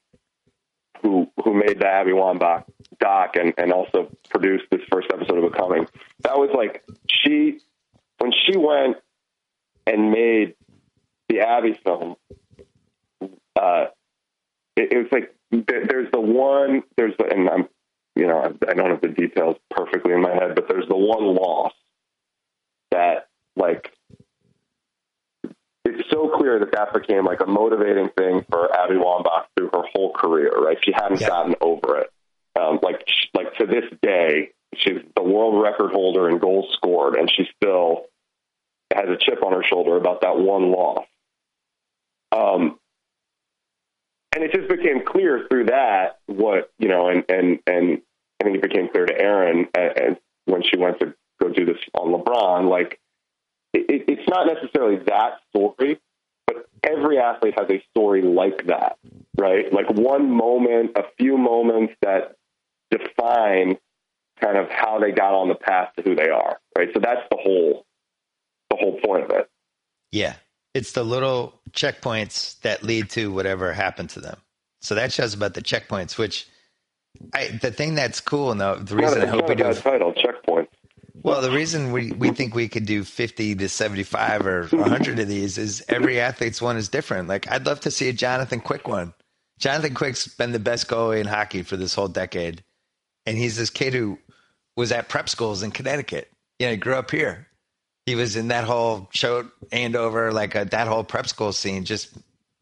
[1.01, 2.63] who who made the Abby Wambach
[2.99, 5.85] doc and and also produced this first episode of Becoming.
[6.21, 6.83] That was like
[7.23, 7.59] she
[8.19, 8.97] when she went
[9.85, 10.55] and made
[11.29, 12.15] the Abby film.
[13.55, 13.85] Uh,
[14.75, 17.67] it, it was like there, there's the one there's the and I'm
[18.15, 20.97] you know I, I don't have the details perfectly in my head, but there's the
[20.97, 21.73] one loss
[22.91, 23.91] that like
[25.85, 29.83] it's so clear that that became like a motivating thing for Abby Wambach through her
[29.93, 30.77] whole career, right?
[30.83, 32.11] She hadn't gotten over it.
[32.59, 37.29] Um, like, like to this day, she's the world record holder in goals scored, and
[37.29, 38.05] she still
[38.93, 41.05] has a chip on her shoulder about that one loss.
[42.31, 42.79] Um,
[44.35, 48.01] and it just became clear through that what you know, and and and
[48.39, 51.77] I think it became clear to Erin and when she went to go do this
[51.93, 52.99] on LeBron, like
[53.73, 55.99] it, it's not necessarily that story,
[56.47, 58.97] but every athlete has a story like that,
[59.37, 59.71] right?
[59.71, 62.35] Like one moment, a few moments that
[62.91, 63.77] define
[64.41, 66.89] kind of how they got on the path to who they are, right?
[66.93, 67.85] So that's the whole,
[68.69, 69.49] the whole point of it.
[70.11, 70.35] Yeah.
[70.73, 74.37] It's the little checkpoints that lead to whatever happened to them.
[74.81, 76.47] So that show's about the checkpoints, which
[77.33, 79.77] I, the thing that's cool, and the, the reason not, I hope we do, bad
[79.77, 80.69] title, checkpoint.
[81.21, 85.27] well, the reason we, we think we could do 50 to 75 or 100 of
[85.27, 87.27] these is every athlete's one is different.
[87.27, 89.13] Like, I'd love to see a Jonathan Quick one.
[89.57, 92.63] Jonathan Quick's been the best goalie in hockey for this whole decade.
[93.25, 94.17] And he's this kid who
[94.79, 96.31] was at prep schools in Connecticut.
[96.57, 97.47] You know, he grew up here.
[98.05, 102.09] He was in that whole show Andover, like a, that whole prep school scene, just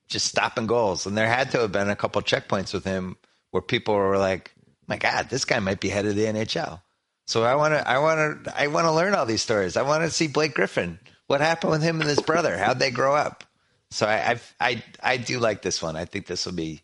[0.09, 1.05] just stopping goals.
[1.05, 3.15] And there had to have been a couple checkpoints with him
[3.51, 4.51] where people were like,
[4.87, 6.81] "My God, this guy might be head of the NHL."
[7.27, 9.77] So I want to, I want to, I want to learn all these stories.
[9.77, 10.99] I want to see Blake Griffin.
[11.27, 12.57] What happened with him and his brother?
[12.57, 13.43] How'd they grow up?
[13.91, 15.97] So I, I've, I, I do like this one.
[15.97, 16.81] I think this will be,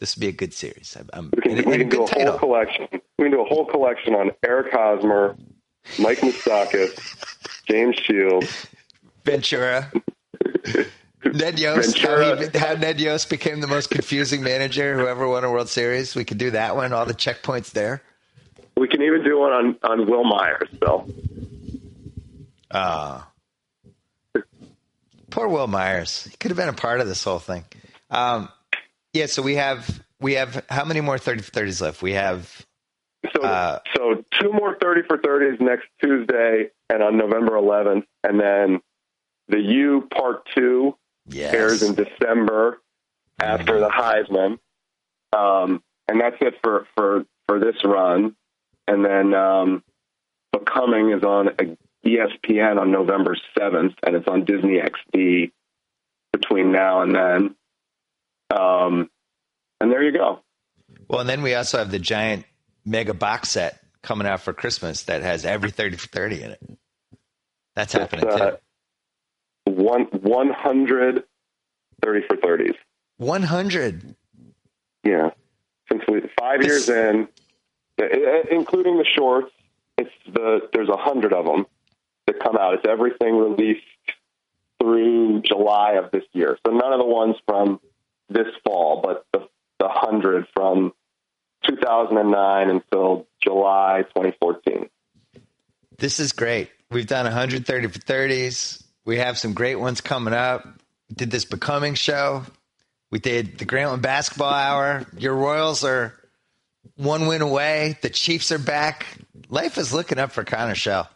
[0.00, 0.96] this will be a good series.
[1.12, 2.38] I'm, We can, we can do a whole title.
[2.38, 2.88] collection.
[3.18, 5.36] We can do a whole collection on Eric Hosmer,
[5.98, 8.66] Mike Moustakas, James Shields,
[9.24, 9.90] Ventura.
[11.24, 15.44] Ned Yost, how, he, how, Ned Yost became the most confusing manager who ever won
[15.44, 16.14] a World Series.
[16.14, 16.92] We could do that one.
[16.92, 18.02] All the checkpoints there.
[18.76, 21.08] We can even do one on on Wil Myers, Bill.
[22.70, 23.30] Ah,
[24.34, 24.40] uh,
[25.30, 26.24] poor Wil Myers.
[26.24, 27.64] He could have been a part of this whole thing.
[28.10, 28.48] Um,
[29.12, 29.26] yeah.
[29.26, 32.02] So we have we have how many more thirty thirties left?
[32.02, 32.66] We have
[33.34, 38.40] so uh, so two more thirty for thirties next Tuesday and on November 11th, and
[38.40, 38.80] then
[39.48, 40.96] the U Part Two
[41.28, 41.54] yes.
[41.54, 42.80] airs in December
[43.40, 44.58] after the Heisman,
[45.36, 48.36] um, and that's it for for for this run.
[48.88, 49.82] And then um,
[50.52, 51.48] Becoming is on
[52.04, 55.50] ESPN on November 7th, and it's on Disney XD
[56.32, 57.56] between now and then.
[58.56, 59.10] Um,
[59.80, 60.40] and there you go.
[61.08, 62.44] Well, and then we also have the giant
[62.86, 66.60] mega box set coming out for Christmas that has every 30 for 30 in it.
[67.74, 68.56] That's happening uh, too.
[69.64, 71.24] One, 100
[72.04, 72.74] 30 for 30s.
[73.16, 74.14] 100?
[75.04, 75.30] Yeah.
[75.90, 77.28] Since we, five years in,
[78.50, 79.52] including the shorts,
[79.98, 81.66] it's the there's a hundred of them
[82.26, 82.74] that come out.
[82.74, 83.82] It's everything released
[84.80, 86.58] through July of this year.
[86.66, 87.80] So none of the ones from
[88.28, 90.92] this fall, but the the hundred from
[91.68, 94.88] 2009 until July 2014.
[95.98, 96.70] This is great.
[96.90, 98.82] We've done 130 for 30s.
[99.04, 100.64] We have some great ones coming up.
[101.08, 102.44] We did this Becoming show.
[103.10, 105.06] We did the Grantland Basketball Hour.
[105.16, 106.14] Your Royals are
[106.96, 107.98] one win away.
[108.02, 109.06] The Chiefs are back.
[109.48, 111.08] Life is looking up for Connor Schell.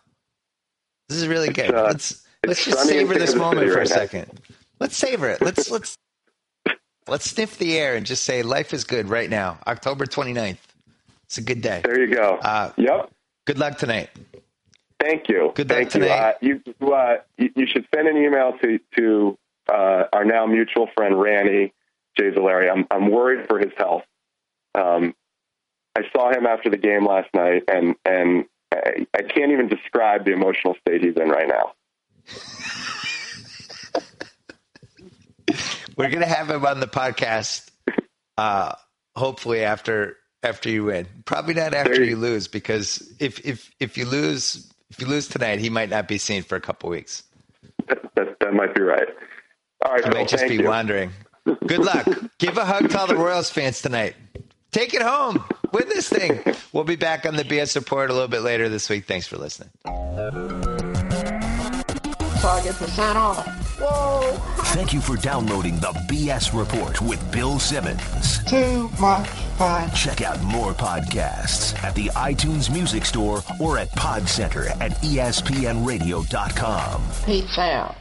[1.09, 1.75] This is really good.
[1.75, 4.31] Uh, let's let's just savor this moment for right a second.
[4.33, 4.55] Now.
[4.79, 5.41] Let's savor it.
[5.41, 5.97] Let's let's
[7.11, 9.59] let's sniff the air and just say life is good right now.
[9.67, 10.59] October 29th.
[11.25, 11.83] It's a good day.
[11.85, 12.39] There you go.
[12.43, 13.11] Uh, yep.
[13.47, 14.11] Good luck tonight.
[15.01, 15.53] Thank you.
[15.55, 16.01] Good Thank luck you.
[16.01, 16.19] tonight.
[16.19, 19.39] Uh, you, uh, you, you should send an email to to
[19.69, 21.73] uh, our now mutual friend Randy
[22.17, 22.71] Jay Zolari.
[22.71, 24.03] I'm I'm worried for his health.
[24.75, 25.15] Um,
[25.97, 30.25] I saw him after the game last night, and and I, I can't even describe
[30.25, 31.73] the emotional state he's in right now.
[36.01, 37.71] We're gonna have him on the podcast.
[38.37, 38.73] Uh,
[39.17, 41.07] hopefully after after you win.
[41.25, 45.29] Probably not after you, you lose, because if if if you lose if you lose
[45.29, 47.23] tonight, he might not be seen for a couple weeks.
[47.89, 49.09] That, that, that might be right.
[49.85, 50.65] All right, I might just be you.
[50.65, 51.13] wandering.
[51.67, 52.07] Good luck.
[52.39, 54.15] Give a hug to all the Royals fans tonight.
[54.73, 55.45] Take it home.
[55.73, 56.41] Win this thing.
[56.73, 59.07] We'll be back on the BS report a little bit later this week.
[59.07, 59.71] Thanks for listening.
[62.41, 63.70] Target percent off.
[63.81, 64.33] Whoa.
[64.75, 68.45] Thank you for downloading the BS report with Bill Simmons.
[68.45, 69.91] Too much fun.
[69.93, 77.03] Check out more podcasts at the iTunes Music Store or at PodCenter at espnradio.com.
[77.25, 77.97] Peace out.